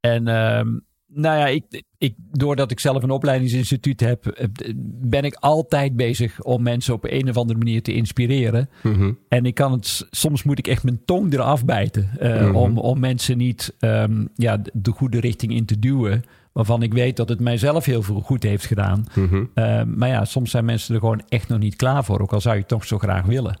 En 0.00 0.20
uh, 0.20 0.60
nou 1.06 1.38
ja, 1.38 1.46
ik, 1.46 1.82
ik, 1.98 2.14
doordat 2.30 2.70
ik 2.70 2.80
zelf 2.80 3.02
een 3.02 3.10
opleidingsinstituut 3.10 4.00
heb, 4.00 4.26
eh, 4.26 4.46
ben 4.84 5.22
ik 5.22 5.34
altijd 5.34 5.96
bezig 5.96 6.42
om 6.42 6.62
mensen 6.62 6.94
op 6.94 7.04
een 7.04 7.28
of 7.28 7.36
andere 7.36 7.58
manier 7.58 7.82
te 7.82 7.92
inspireren. 7.92 8.68
Mhm. 8.82 9.12
En 9.28 9.46
ik 9.46 9.54
kan 9.54 9.72
het, 9.72 10.06
soms 10.10 10.42
moet 10.42 10.58
ik 10.58 10.66
echt 10.66 10.84
mijn 10.84 11.04
tong 11.04 11.32
eraf 11.32 11.64
bijten 11.64 12.10
uh, 12.22 12.54
om, 12.54 12.78
om 12.78 13.00
mensen 13.00 13.36
niet 13.36 13.74
um, 13.80 14.28
ja, 14.34 14.62
de 14.72 14.90
goede 14.90 15.20
richting 15.20 15.52
in 15.52 15.64
te 15.64 15.78
duwen. 15.78 16.24
Waarvan 16.52 16.82
ik 16.82 16.92
weet 16.92 17.16
dat 17.16 17.28
het 17.28 17.40
mijzelf 17.40 17.84
heel 17.84 18.02
veel 18.02 18.20
goed 18.20 18.42
heeft 18.42 18.66
gedaan. 18.66 19.06
Mm 19.14 19.28
-hmm. 19.28 19.50
uh, 19.54 19.82
maar 19.82 20.08
ja, 20.08 20.24
soms 20.24 20.50
zijn 20.50 20.64
mensen 20.64 20.94
er 20.94 21.00
gewoon 21.00 21.22
echt 21.28 21.48
nog 21.48 21.58
niet 21.58 21.76
klaar 21.76 22.04
voor. 22.04 22.20
Ook 22.20 22.32
al 22.32 22.40
zou 22.40 22.54
je 22.54 22.60
het 22.60 22.68
toch 22.68 22.84
zo 22.84 22.98
graag 22.98 23.24
willen. 23.24 23.60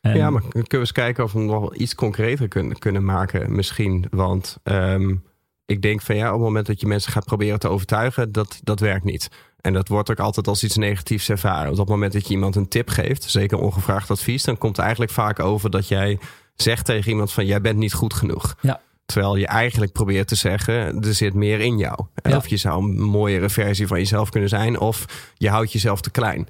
En... 0.00 0.16
Ja, 0.16 0.30
maar 0.30 0.40
kunnen 0.40 0.64
we 0.68 0.78
eens 0.78 0.92
kijken 0.92 1.24
of 1.24 1.32
we 1.32 1.40
nog 1.40 1.74
iets 1.74 1.94
concreter 1.94 2.48
kunnen, 2.48 2.78
kunnen 2.78 3.04
maken 3.04 3.54
misschien. 3.54 4.04
Want 4.10 4.58
um, 4.64 5.22
ik 5.70 5.82
denk 5.82 6.02
van 6.02 6.16
ja, 6.16 6.26
op 6.26 6.32
het 6.32 6.42
moment 6.42 6.66
dat 6.66 6.80
je 6.80 6.86
mensen 6.86 7.12
gaat 7.12 7.24
proberen 7.24 7.58
te 7.58 7.68
overtuigen, 7.68 8.32
dat, 8.32 8.60
dat 8.62 8.80
werkt 8.80 9.04
niet. 9.04 9.28
En 9.60 9.72
dat 9.72 9.88
wordt 9.88 10.10
ook 10.10 10.18
altijd 10.18 10.48
als 10.48 10.64
iets 10.64 10.76
negatiefs 10.76 11.28
ervaren. 11.28 11.72
Op 11.72 11.78
het 11.78 11.88
moment 11.88 12.12
dat 12.12 12.26
je 12.26 12.34
iemand 12.34 12.56
een 12.56 12.68
tip 12.68 12.88
geeft, 12.88 13.30
zeker 13.30 13.58
ongevraagd 13.58 14.10
advies, 14.10 14.44
dan 14.44 14.58
komt 14.58 14.76
het 14.76 14.84
eigenlijk 14.84 15.12
vaak 15.14 15.40
over 15.40 15.70
dat 15.70 15.88
jij 15.88 16.18
zegt 16.54 16.84
tegen 16.84 17.10
iemand 17.10 17.32
van 17.32 17.46
jij 17.46 17.60
bent 17.60 17.78
niet 17.78 17.92
goed 17.92 18.14
genoeg. 18.14 18.56
Ja. 18.60 18.80
Terwijl 19.04 19.36
je 19.36 19.46
eigenlijk 19.46 19.92
probeert 19.92 20.28
te 20.28 20.34
zeggen, 20.34 21.02
er 21.02 21.14
zit 21.14 21.34
meer 21.34 21.60
in 21.60 21.78
jou. 21.78 22.06
Of 22.22 22.48
je 22.48 22.56
zou 22.56 22.82
een 22.82 23.00
mooiere 23.00 23.48
versie 23.48 23.86
van 23.86 23.98
jezelf 23.98 24.30
kunnen 24.30 24.48
zijn, 24.48 24.78
of 24.78 25.04
je 25.34 25.48
houdt 25.48 25.72
jezelf 25.72 26.00
te 26.00 26.10
klein. 26.10 26.48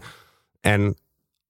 En 0.60 0.96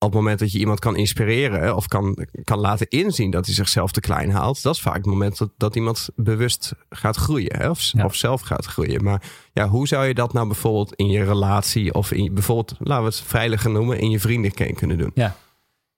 op 0.02 0.12
het 0.12 0.20
moment 0.20 0.38
dat 0.38 0.52
je 0.52 0.58
iemand 0.58 0.78
kan 0.78 0.96
inspireren 0.96 1.76
of 1.76 1.88
kan, 1.88 2.26
kan 2.44 2.58
laten 2.58 2.88
inzien 2.88 3.30
dat 3.30 3.46
hij 3.46 3.54
zichzelf 3.54 3.92
te 3.92 4.00
klein 4.00 4.30
haalt, 4.30 4.62
dat 4.62 4.74
is 4.74 4.80
vaak 4.80 4.96
het 4.96 5.06
moment 5.06 5.38
dat, 5.38 5.50
dat 5.56 5.76
iemand 5.76 6.08
bewust 6.16 6.72
gaat 6.90 7.16
groeien 7.16 7.56
hè? 7.56 7.70
Of, 7.70 7.92
of 8.04 8.14
zelf 8.14 8.40
gaat 8.40 8.64
groeien. 8.64 9.04
Maar 9.04 9.22
ja, 9.52 9.68
hoe 9.68 9.88
zou 9.88 10.06
je 10.06 10.14
dat 10.14 10.32
nou 10.32 10.46
bijvoorbeeld 10.46 10.94
in 10.94 11.06
je 11.06 11.24
relatie 11.24 11.94
of 11.94 12.12
in, 12.12 12.34
bijvoorbeeld, 12.34 12.76
laten 12.78 13.04
we 13.04 13.10
het 13.10 13.20
veiliger 13.20 13.70
noemen, 13.70 13.98
in 13.98 14.10
je 14.10 14.20
vriendenkring 14.20 14.76
kunnen 14.76 14.98
doen? 14.98 15.10
Ja. 15.14 15.36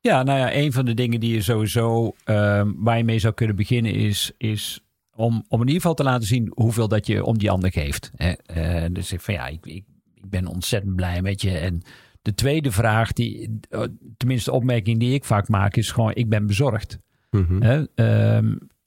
Ja, 0.01 0.23
nou 0.23 0.39
ja, 0.39 0.55
een 0.55 0.73
van 0.73 0.85
de 0.85 0.95
dingen 0.95 1.21
die 1.21 1.35
je 1.35 1.43
sowieso 1.43 2.05
uh, 2.05 2.63
waar 2.77 2.97
je 2.97 3.05
mee 3.05 3.19
zou 3.19 3.35
kunnen 3.35 3.57
beginnen 3.57 3.95
is, 3.95 4.33
is 4.39 4.81
om, 5.15 5.45
om 5.49 5.61
in 5.61 5.67
ieder 5.67 5.81
geval 5.81 5.95
te 5.95 6.03
laten 6.03 6.27
zien 6.27 6.53
hoeveel 6.55 6.89
dat 6.89 7.07
je 7.07 7.25
om 7.25 7.39
die 7.39 7.51
ander 7.51 7.73
geeft. 7.73 8.11
Hè? 8.17 8.33
Uh, 8.57 8.87
dus 8.93 9.13
ik 9.13 9.21
van 9.21 9.35
ja, 9.35 9.47
ik, 9.47 9.67
ik, 9.67 9.85
ik 10.15 10.31
ben 10.31 10.47
ontzettend 10.47 10.97
blij 10.97 11.23
met 11.23 11.43
je 11.43 11.59
en 11.59 11.83
de 12.23 12.35
tweede 12.35 12.73
vraag, 12.73 13.13
die, 13.13 13.59
eh, 13.69 13.83
tenminste 14.17 14.51
de 14.51 14.57
opmerking 14.57 15.01
die 15.01 15.15
ik 15.15 15.25
vaak 15.25 15.49
maak, 15.49 15.77
is 15.77 15.91
gewoon: 15.91 16.15
ik 16.15 16.29
ben 16.29 16.47
bezorgd. 16.47 16.99
Mm 17.31 17.91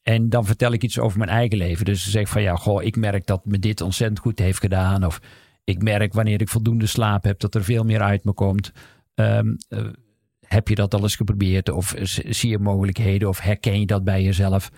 en 0.05 0.29
dan 0.29 0.45
vertel 0.45 0.71
ik 0.71 0.83
iets 0.83 0.99
over 0.99 1.17
mijn 1.17 1.29
eigen 1.29 1.57
leven. 1.57 1.85
Dus 1.85 2.11
zeg 2.11 2.29
van 2.29 2.41
ja, 2.41 2.55
goh, 2.55 2.83
ik 2.83 2.95
merk 2.95 3.25
dat 3.25 3.45
me 3.45 3.59
dit 3.59 3.81
ontzettend 3.81 4.19
goed 4.19 4.39
heeft 4.39 4.59
gedaan. 4.59 5.05
Of 5.05 5.19
ik 5.63 5.81
merk 5.81 6.13
wanneer 6.13 6.41
ik 6.41 6.49
voldoende 6.49 6.85
slaap 6.85 7.23
heb, 7.23 7.39
dat 7.39 7.55
er 7.55 7.63
veel 7.63 7.83
meer 7.83 8.01
uit 8.01 8.23
me 8.23 8.33
komt. 8.33 8.71
Um, 9.15 9.57
uh, 9.69 9.87
heb 10.39 10.67
je 10.67 10.75
dat 10.75 10.93
al 10.93 11.01
eens 11.01 11.15
geprobeerd? 11.15 11.69
Of 11.69 11.93
zie 12.29 12.49
je 12.49 12.59
mogelijkheden? 12.59 13.27
Of 13.27 13.39
herken 13.39 13.79
je 13.79 13.85
dat 13.85 14.03
bij 14.03 14.23
jezelf? 14.23 14.71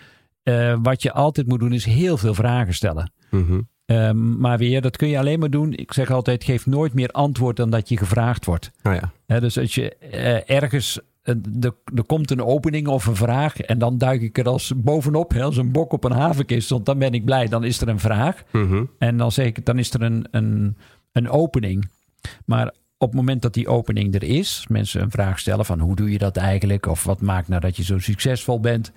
Uh, 0.44 0.78
wat 0.82 1.02
je 1.02 1.12
altijd 1.12 1.48
moet 1.48 1.60
doen, 1.60 1.74
is 1.74 1.86
heel 1.86 2.18
veel 2.18 2.34
vragen 2.34 2.74
stellen. 2.74 3.12
Mm 3.30 3.68
Um, 3.92 4.40
maar 4.40 4.58
weer, 4.58 4.82
dat 4.82 4.98
kun 4.98 5.08
je 5.08 5.18
alleen 5.18 5.40
maar 5.40 5.50
doen. 5.50 5.74
Ik 5.74 5.94
zeg 5.94 6.12
altijd, 6.12 6.44
geef 6.44 6.66
nooit 6.66 6.94
meer 6.94 7.10
antwoord 7.10 7.56
dan 7.56 7.70
dat 7.70 7.90
je 7.90 7.98
gevraagd 7.98 8.46
wordt. 8.46 8.72
Oh 8.84 8.94
ja. 8.94 9.12
He, 9.26 9.40
dus 9.40 9.58
als 9.58 9.76
je 9.76 9.96
uh, 10.14 10.50
ergens, 10.50 11.00
uh, 11.24 11.36
er 11.96 12.04
komt 12.06 12.32
een 12.32 12.44
opening 12.44 12.88
of 12.88 13.06
een 13.06 13.16
vraag 13.16 13.60
en 13.60 13.80
dan 13.80 13.98
duik 13.98 14.22
ik 14.22 14.38
er 14.38 14.48
als 14.48 14.74
bovenop, 14.76 15.32
he, 15.32 15.44
als 15.44 15.58
een 15.58 15.72
bok 15.72 15.92
op 15.94 16.04
een 16.04 16.12
havenkist, 16.12 16.70
want 16.70 16.86
dan 16.86 16.98
ben 16.98 17.14
ik 17.14 17.26
blij, 17.26 17.48
dan 17.48 17.64
is 17.64 17.82
er 17.82 17.88
een 17.88 18.00
vraag. 18.00 18.44
Mm 18.52 18.68
-hmm. 18.68 18.90
En 18.98 19.18
dan 19.18 19.32
zeg 19.32 19.46
ik, 19.46 19.66
dan 19.66 19.80
is 19.80 19.94
er 19.94 20.02
een, 20.02 20.28
een, 20.32 20.78
een 21.12 21.30
opening. 21.30 21.90
Maar 22.46 22.68
op 22.98 23.08
het 23.08 23.18
moment 23.18 23.42
dat 23.42 23.54
die 23.54 23.68
opening 23.68 24.16
er 24.16 24.24
is, 24.24 24.66
mensen 24.70 25.02
een 25.02 25.12
vraag 25.12 25.40
stellen 25.40 25.66
van 25.66 25.80
hoe 25.80 25.96
doe 25.96 26.12
je 26.12 26.18
dat 26.18 26.38
eigenlijk? 26.38 26.86
Of 26.86 27.04
wat 27.04 27.22
maakt 27.22 27.48
nou 27.48 27.62
dat 27.62 27.78
je 27.78 27.84
zo 27.84 28.00
succesvol 28.00 28.60
bent? 28.60 28.92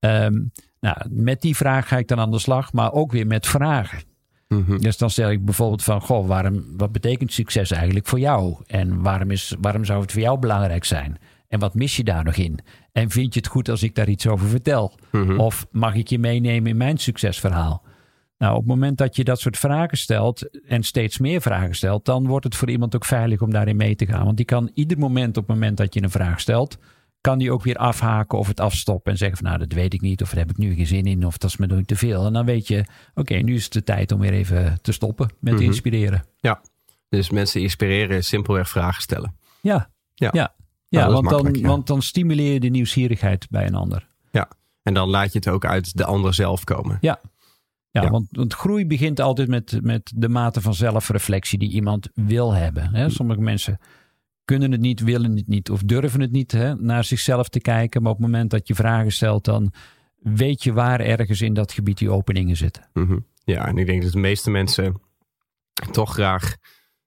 Um, 0.00 0.52
nou, 0.80 0.96
met 1.10 1.40
die 1.40 1.56
vraag 1.56 1.88
ga 1.88 1.98
ik 1.98 2.08
dan 2.08 2.18
aan 2.18 2.30
de 2.30 2.38
slag, 2.38 2.72
maar 2.72 2.92
ook 2.92 3.12
weer 3.12 3.26
met 3.26 3.46
vragen. 3.46 4.12
Mhm. 4.58 4.78
Dus 4.78 4.96
dan 4.96 5.10
stel 5.10 5.30
ik 5.30 5.44
bijvoorbeeld 5.44 5.82
van, 5.82 6.00
goh, 6.00 6.26
waarom, 6.26 6.64
wat 6.76 6.92
betekent 6.92 7.32
succes 7.32 7.70
eigenlijk 7.70 8.06
voor 8.06 8.18
jou? 8.18 8.56
En 8.66 9.02
waarom, 9.02 9.30
is, 9.30 9.54
waarom 9.60 9.84
zou 9.84 10.00
het 10.00 10.12
voor 10.12 10.20
jou 10.20 10.38
belangrijk 10.38 10.84
zijn? 10.84 11.18
En 11.48 11.58
wat 11.58 11.74
mis 11.74 11.96
je 11.96 12.04
daar 12.04 12.24
nog 12.24 12.36
in? 12.36 12.58
En 12.92 13.10
vind 13.10 13.34
je 13.34 13.40
het 13.40 13.48
goed 13.48 13.68
als 13.68 13.82
ik 13.82 13.94
daar 13.94 14.08
iets 14.08 14.26
over 14.26 14.48
vertel? 14.48 14.94
Mhm. 15.10 15.38
Of 15.38 15.66
mag 15.70 15.94
ik 15.94 16.08
je 16.08 16.18
meenemen 16.18 16.70
in 16.70 16.76
mijn 16.76 16.98
succesverhaal? 16.98 17.82
Nou, 18.38 18.52
op 18.52 18.60
het 18.60 18.68
moment 18.68 18.98
dat 18.98 19.16
je 19.16 19.24
dat 19.24 19.40
soort 19.40 19.58
vragen 19.58 19.98
stelt 19.98 20.60
en 20.66 20.82
steeds 20.82 21.18
meer 21.18 21.40
vragen 21.40 21.74
stelt, 21.74 22.04
dan 22.04 22.26
wordt 22.26 22.44
het 22.44 22.56
voor 22.56 22.70
iemand 22.70 22.94
ook 22.94 23.04
veilig 23.04 23.40
om 23.40 23.50
daarin 23.50 23.76
mee 23.76 23.96
te 23.96 24.06
gaan. 24.06 24.24
Want 24.24 24.36
die 24.36 24.46
kan 24.46 24.70
ieder 24.74 24.98
moment 24.98 25.36
op 25.36 25.46
het 25.46 25.56
moment 25.56 25.76
dat 25.76 25.94
je 25.94 26.02
een 26.02 26.10
vraag 26.10 26.40
stelt, 26.40 26.78
kan 27.24 27.38
die 27.38 27.52
ook 27.52 27.62
weer 27.62 27.76
afhaken 27.76 28.38
of 28.38 28.46
het 28.46 28.60
afstoppen 28.60 29.12
en 29.12 29.18
zeggen 29.18 29.36
van 29.36 29.46
nou 29.46 29.58
dat 29.58 29.72
weet 29.72 29.94
ik 29.94 30.00
niet 30.00 30.22
of 30.22 30.28
daar 30.28 30.38
heb 30.38 30.50
ik 30.50 30.56
nu 30.56 30.74
geen 30.74 30.86
zin 30.86 31.04
in 31.04 31.26
of 31.26 31.38
dat 31.38 31.50
is 31.50 31.56
me 31.56 31.66
nu 31.66 31.84
te 31.84 31.96
veel. 31.96 32.26
En 32.26 32.32
dan 32.32 32.44
weet 32.44 32.68
je 32.68 32.84
oké 33.14 33.34
nu 33.34 33.54
is 33.54 33.64
het 33.64 33.72
de 33.72 33.82
tijd 33.82 34.12
om 34.12 34.20
weer 34.20 34.32
even 34.32 34.78
te 34.82 34.92
stoppen 34.92 35.30
met 35.40 35.54
mm 35.54 35.60
inspireren. 35.60 36.24
Ja, 36.36 36.60
dus 37.08 37.30
mensen 37.30 37.60
inspireren 37.60 38.16
is 38.16 38.28
simpelweg 38.28 38.68
vragen 38.68 39.02
stellen. 39.02 39.36
Ja, 39.60 39.90
ja, 40.14 40.28
ja. 40.32 40.54
ja, 40.88 41.10
want, 41.10 41.28
dan, 41.28 41.60
want 41.62 41.86
dan 41.86 42.02
stimuleer 42.02 42.52
je 42.52 42.60
de 42.60 42.68
nieuwsgierigheid 42.68 43.46
bij 43.50 43.66
een 43.66 43.74
ander. 43.74 44.06
Ja, 44.30 44.48
en 44.82 44.94
dan 44.94 45.08
laat 45.08 45.32
je 45.32 45.38
het 45.38 45.48
ook 45.48 45.64
uit 45.64 45.96
de 45.96 46.04
ander 46.04 46.34
zelf 46.34 46.64
komen. 46.64 46.98
Ja, 47.00 47.20
ja, 47.90 48.10
Want, 48.10 48.26
want, 48.30 48.54
groei 48.54 48.86
begint 48.86 49.20
altijd 49.20 49.48
met, 49.48 49.78
met 49.82 50.12
de 50.16 50.28
mate 50.28 50.60
van 50.60 50.74
zelfreflectie 50.74 51.58
die 51.58 51.70
iemand 51.70 52.08
wil 52.14 52.52
hebben. 52.52 52.94
Hè? 52.94 53.10
Sommige 53.10 53.40
mensen 53.40 53.78
kunnen 54.44 54.72
het 54.72 54.80
niet, 54.80 55.00
willen 55.00 55.36
het 55.36 55.48
niet 55.48 55.70
of 55.70 55.82
durven 55.82 56.20
het 56.20 56.32
niet 56.32 56.52
hè, 56.52 56.74
naar 56.74 57.04
zichzelf 57.04 57.48
te 57.48 57.60
kijken. 57.60 58.02
Maar 58.02 58.12
op 58.12 58.18
het 58.18 58.26
moment 58.26 58.50
dat 58.50 58.68
je 58.68 58.74
vragen 58.74 59.12
stelt, 59.12 59.44
dan 59.44 59.72
weet 60.18 60.62
je 60.62 60.72
waar 60.72 61.00
ergens 61.00 61.40
in 61.40 61.54
dat 61.54 61.72
gebied 61.72 61.98
die 61.98 62.10
openingen 62.10 62.56
zitten. 62.56 62.88
Mhm. 62.92 63.18
Ja, 63.44 63.66
en 63.66 63.78
ik 63.78 63.86
denk 63.86 64.02
dat 64.02 64.12
de 64.12 64.18
meeste 64.18 64.50
mensen 64.50 65.00
toch 65.90 66.12
graag 66.12 66.56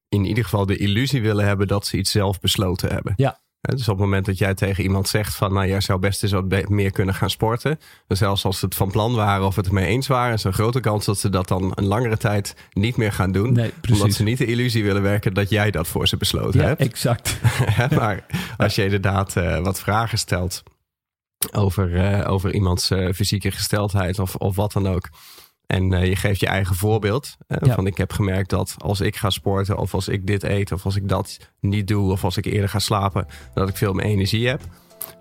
in 0.09 0.25
ieder 0.25 0.43
geval 0.43 0.65
de 0.65 0.77
illusie 0.77 1.21
willen 1.21 1.45
hebben 1.45 1.67
dat 1.67 1.85
ze 1.85 1.97
iets 1.97 2.11
zelf 2.11 2.39
besloten 2.39 2.89
hebben. 2.89 3.13
Ja. 3.15 3.39
Dus 3.75 3.87
op 3.87 3.97
het 3.97 4.05
moment 4.05 4.25
dat 4.25 4.37
jij 4.37 4.53
tegen 4.53 4.83
iemand 4.83 5.07
zegt 5.07 5.35
van, 5.35 5.53
nou, 5.53 5.67
jij 5.67 5.81
zou 5.81 5.99
best 5.99 6.23
eens 6.23 6.31
wat 6.31 6.69
meer 6.69 6.91
kunnen 6.91 7.15
gaan 7.15 7.29
sporten. 7.29 7.79
Zelfs 8.07 8.45
als 8.45 8.59
ze 8.59 8.65
het 8.65 8.75
van 8.75 8.91
plan 8.91 9.15
waren 9.15 9.45
of 9.45 9.55
het 9.55 9.67
ermee 9.67 9.85
eens 9.85 10.07
waren, 10.07 10.33
is 10.33 10.41
er 10.41 10.47
een 10.47 10.53
grote 10.53 10.79
kans 10.79 11.05
dat 11.05 11.19
ze 11.19 11.29
dat 11.29 11.47
dan 11.47 11.71
een 11.75 11.85
langere 11.85 12.17
tijd 12.17 12.55
niet 12.73 12.97
meer 12.97 13.11
gaan 13.11 13.31
doen. 13.31 13.53
Nee, 13.53 13.73
omdat 13.91 14.13
ze 14.13 14.23
niet 14.23 14.37
de 14.37 14.45
illusie 14.45 14.83
willen 14.83 15.01
werken 15.01 15.33
dat 15.33 15.49
jij 15.49 15.71
dat 15.71 15.87
voor 15.87 16.07
ze 16.07 16.17
besloten 16.17 16.59
ja, 16.59 16.65
hebt. 16.65 16.81
Exact. 16.81 17.39
maar 17.99 18.25
als 18.57 18.75
je 18.75 18.83
inderdaad 18.83 19.35
uh, 19.35 19.59
wat 19.59 19.79
vragen 19.79 20.17
stelt 20.17 20.63
over, 21.51 21.89
uh, 21.89 22.31
over 22.31 22.53
iemands 22.53 22.91
uh, 22.91 23.13
fysieke 23.13 23.51
gesteldheid 23.51 24.19
of, 24.19 24.35
of 24.35 24.55
wat 24.55 24.71
dan 24.71 24.87
ook. 24.87 25.09
En 25.67 25.91
uh, 25.91 26.05
je 26.05 26.15
geeft 26.15 26.39
je 26.39 26.47
eigen 26.47 26.75
voorbeeld. 26.75 27.37
Ja. 27.47 27.73
Van 27.73 27.87
ik 27.87 27.97
heb 27.97 28.11
gemerkt 28.11 28.49
dat 28.49 28.75
als 28.77 29.01
ik 29.01 29.15
ga 29.15 29.29
sporten, 29.29 29.77
of 29.77 29.93
als 29.93 30.07
ik 30.07 30.27
dit 30.27 30.43
eet, 30.43 30.71
of 30.71 30.85
als 30.85 30.95
ik 30.95 31.09
dat 31.09 31.37
niet 31.59 31.87
doe, 31.87 32.11
of 32.11 32.23
als 32.23 32.37
ik 32.37 32.45
eerder 32.45 32.69
ga 32.69 32.79
slapen, 32.79 33.25
dat 33.53 33.69
ik 33.69 33.77
veel 33.77 33.93
meer 33.93 34.05
energie 34.05 34.47
heb. 34.47 34.61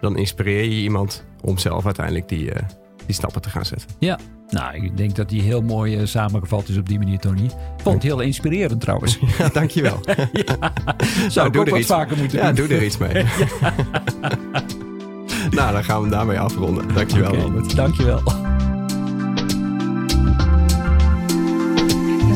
Dan 0.01 0.17
inspireer 0.17 0.63
je 0.63 0.81
iemand 0.83 1.25
om 1.43 1.59
zelf 1.59 1.85
uiteindelijk 1.85 2.29
die, 2.29 2.45
uh, 2.45 2.63
die 3.07 3.15
stappen 3.15 3.43
te 3.43 3.51
gaan 3.51 3.65
zetten. 3.65 3.89
Ja, 3.99 4.19
nou, 4.49 4.85
ik 4.85 4.97
denk 4.97 5.17
dat 5.17 5.29
die 5.29 5.43
heel 5.43 5.63
mooi 5.63 6.01
uh, 6.01 6.07
samengevat 6.07 6.69
is 6.69 6.77
op 6.77 6.89
die 6.89 6.99
manier, 6.99 7.19
Tony. 7.19 7.51
Vond 7.77 7.95
het 7.95 8.03
heel 8.03 8.21
inspirerend 8.21 8.81
trouwens. 8.81 9.19
Ja, 9.39 9.49
dankjewel. 9.49 10.01
ja. 10.07 10.17
Zou 11.29 11.33
nou, 11.35 11.49
ik 11.49 11.57
ook 11.57 11.69
wat 11.69 11.87
vaker 11.87 12.17
moeten 12.17 12.39
ja, 12.39 12.53
doen. 12.53 12.63
Ja, 12.63 12.69
doe 12.69 12.79
er 12.79 12.85
iets 12.85 12.99
mee. 12.99 13.25
nou, 15.51 15.73
dan 15.73 15.85
gaan 15.85 16.03
we 16.03 16.09
daarmee 16.09 16.41
afronden. 16.41 16.95
Dankjewel, 16.95 17.31
okay, 17.31 17.43
Albert. 17.43 17.77
Dankjewel. 17.77 18.46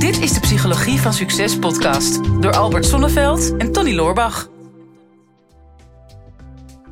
Dit 0.00 0.20
is 0.20 0.32
de 0.32 0.40
Psychologie 0.40 1.00
van 1.00 1.12
Succes 1.12 1.58
podcast 1.58 2.42
door 2.42 2.56
Albert 2.56 2.86
Sonneveld 2.86 3.56
en 3.56 3.72
Tony 3.72 3.94
Loorbach. 3.94 4.48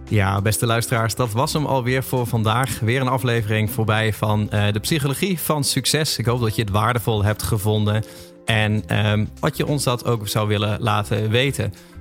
Ja, 0.08 0.42
beste 0.42 0.66
luisteraars, 0.66 1.14
dat 1.14 1.32
was 1.32 1.52
hem 1.52 1.66
alweer 1.66 2.02
voor 2.02 2.26
vandaag. 2.26 2.80
Weer 2.80 3.00
een 3.00 3.08
aflevering 3.08 3.70
voorbij 3.70 4.12
van 4.12 4.48
uh, 4.52 4.72
de 4.72 4.80
Psychologie 4.80 5.38
van 5.38 5.64
Succes. 5.64 6.18
Ik 6.18 6.26
hoop 6.26 6.40
dat 6.40 6.54
je 6.54 6.62
het 6.62 6.70
waardevol 6.70 7.24
hebt 7.24 7.42
gevonden 7.42 8.04
en 8.44 8.98
um, 9.06 9.28
wat 9.40 9.56
je 9.56 9.66
ons 9.66 9.84
dat 9.84 10.04
ook 10.04 10.28
zou 10.28 10.48
willen 10.48 10.80
laten 10.80 11.30
weten. 11.30 11.74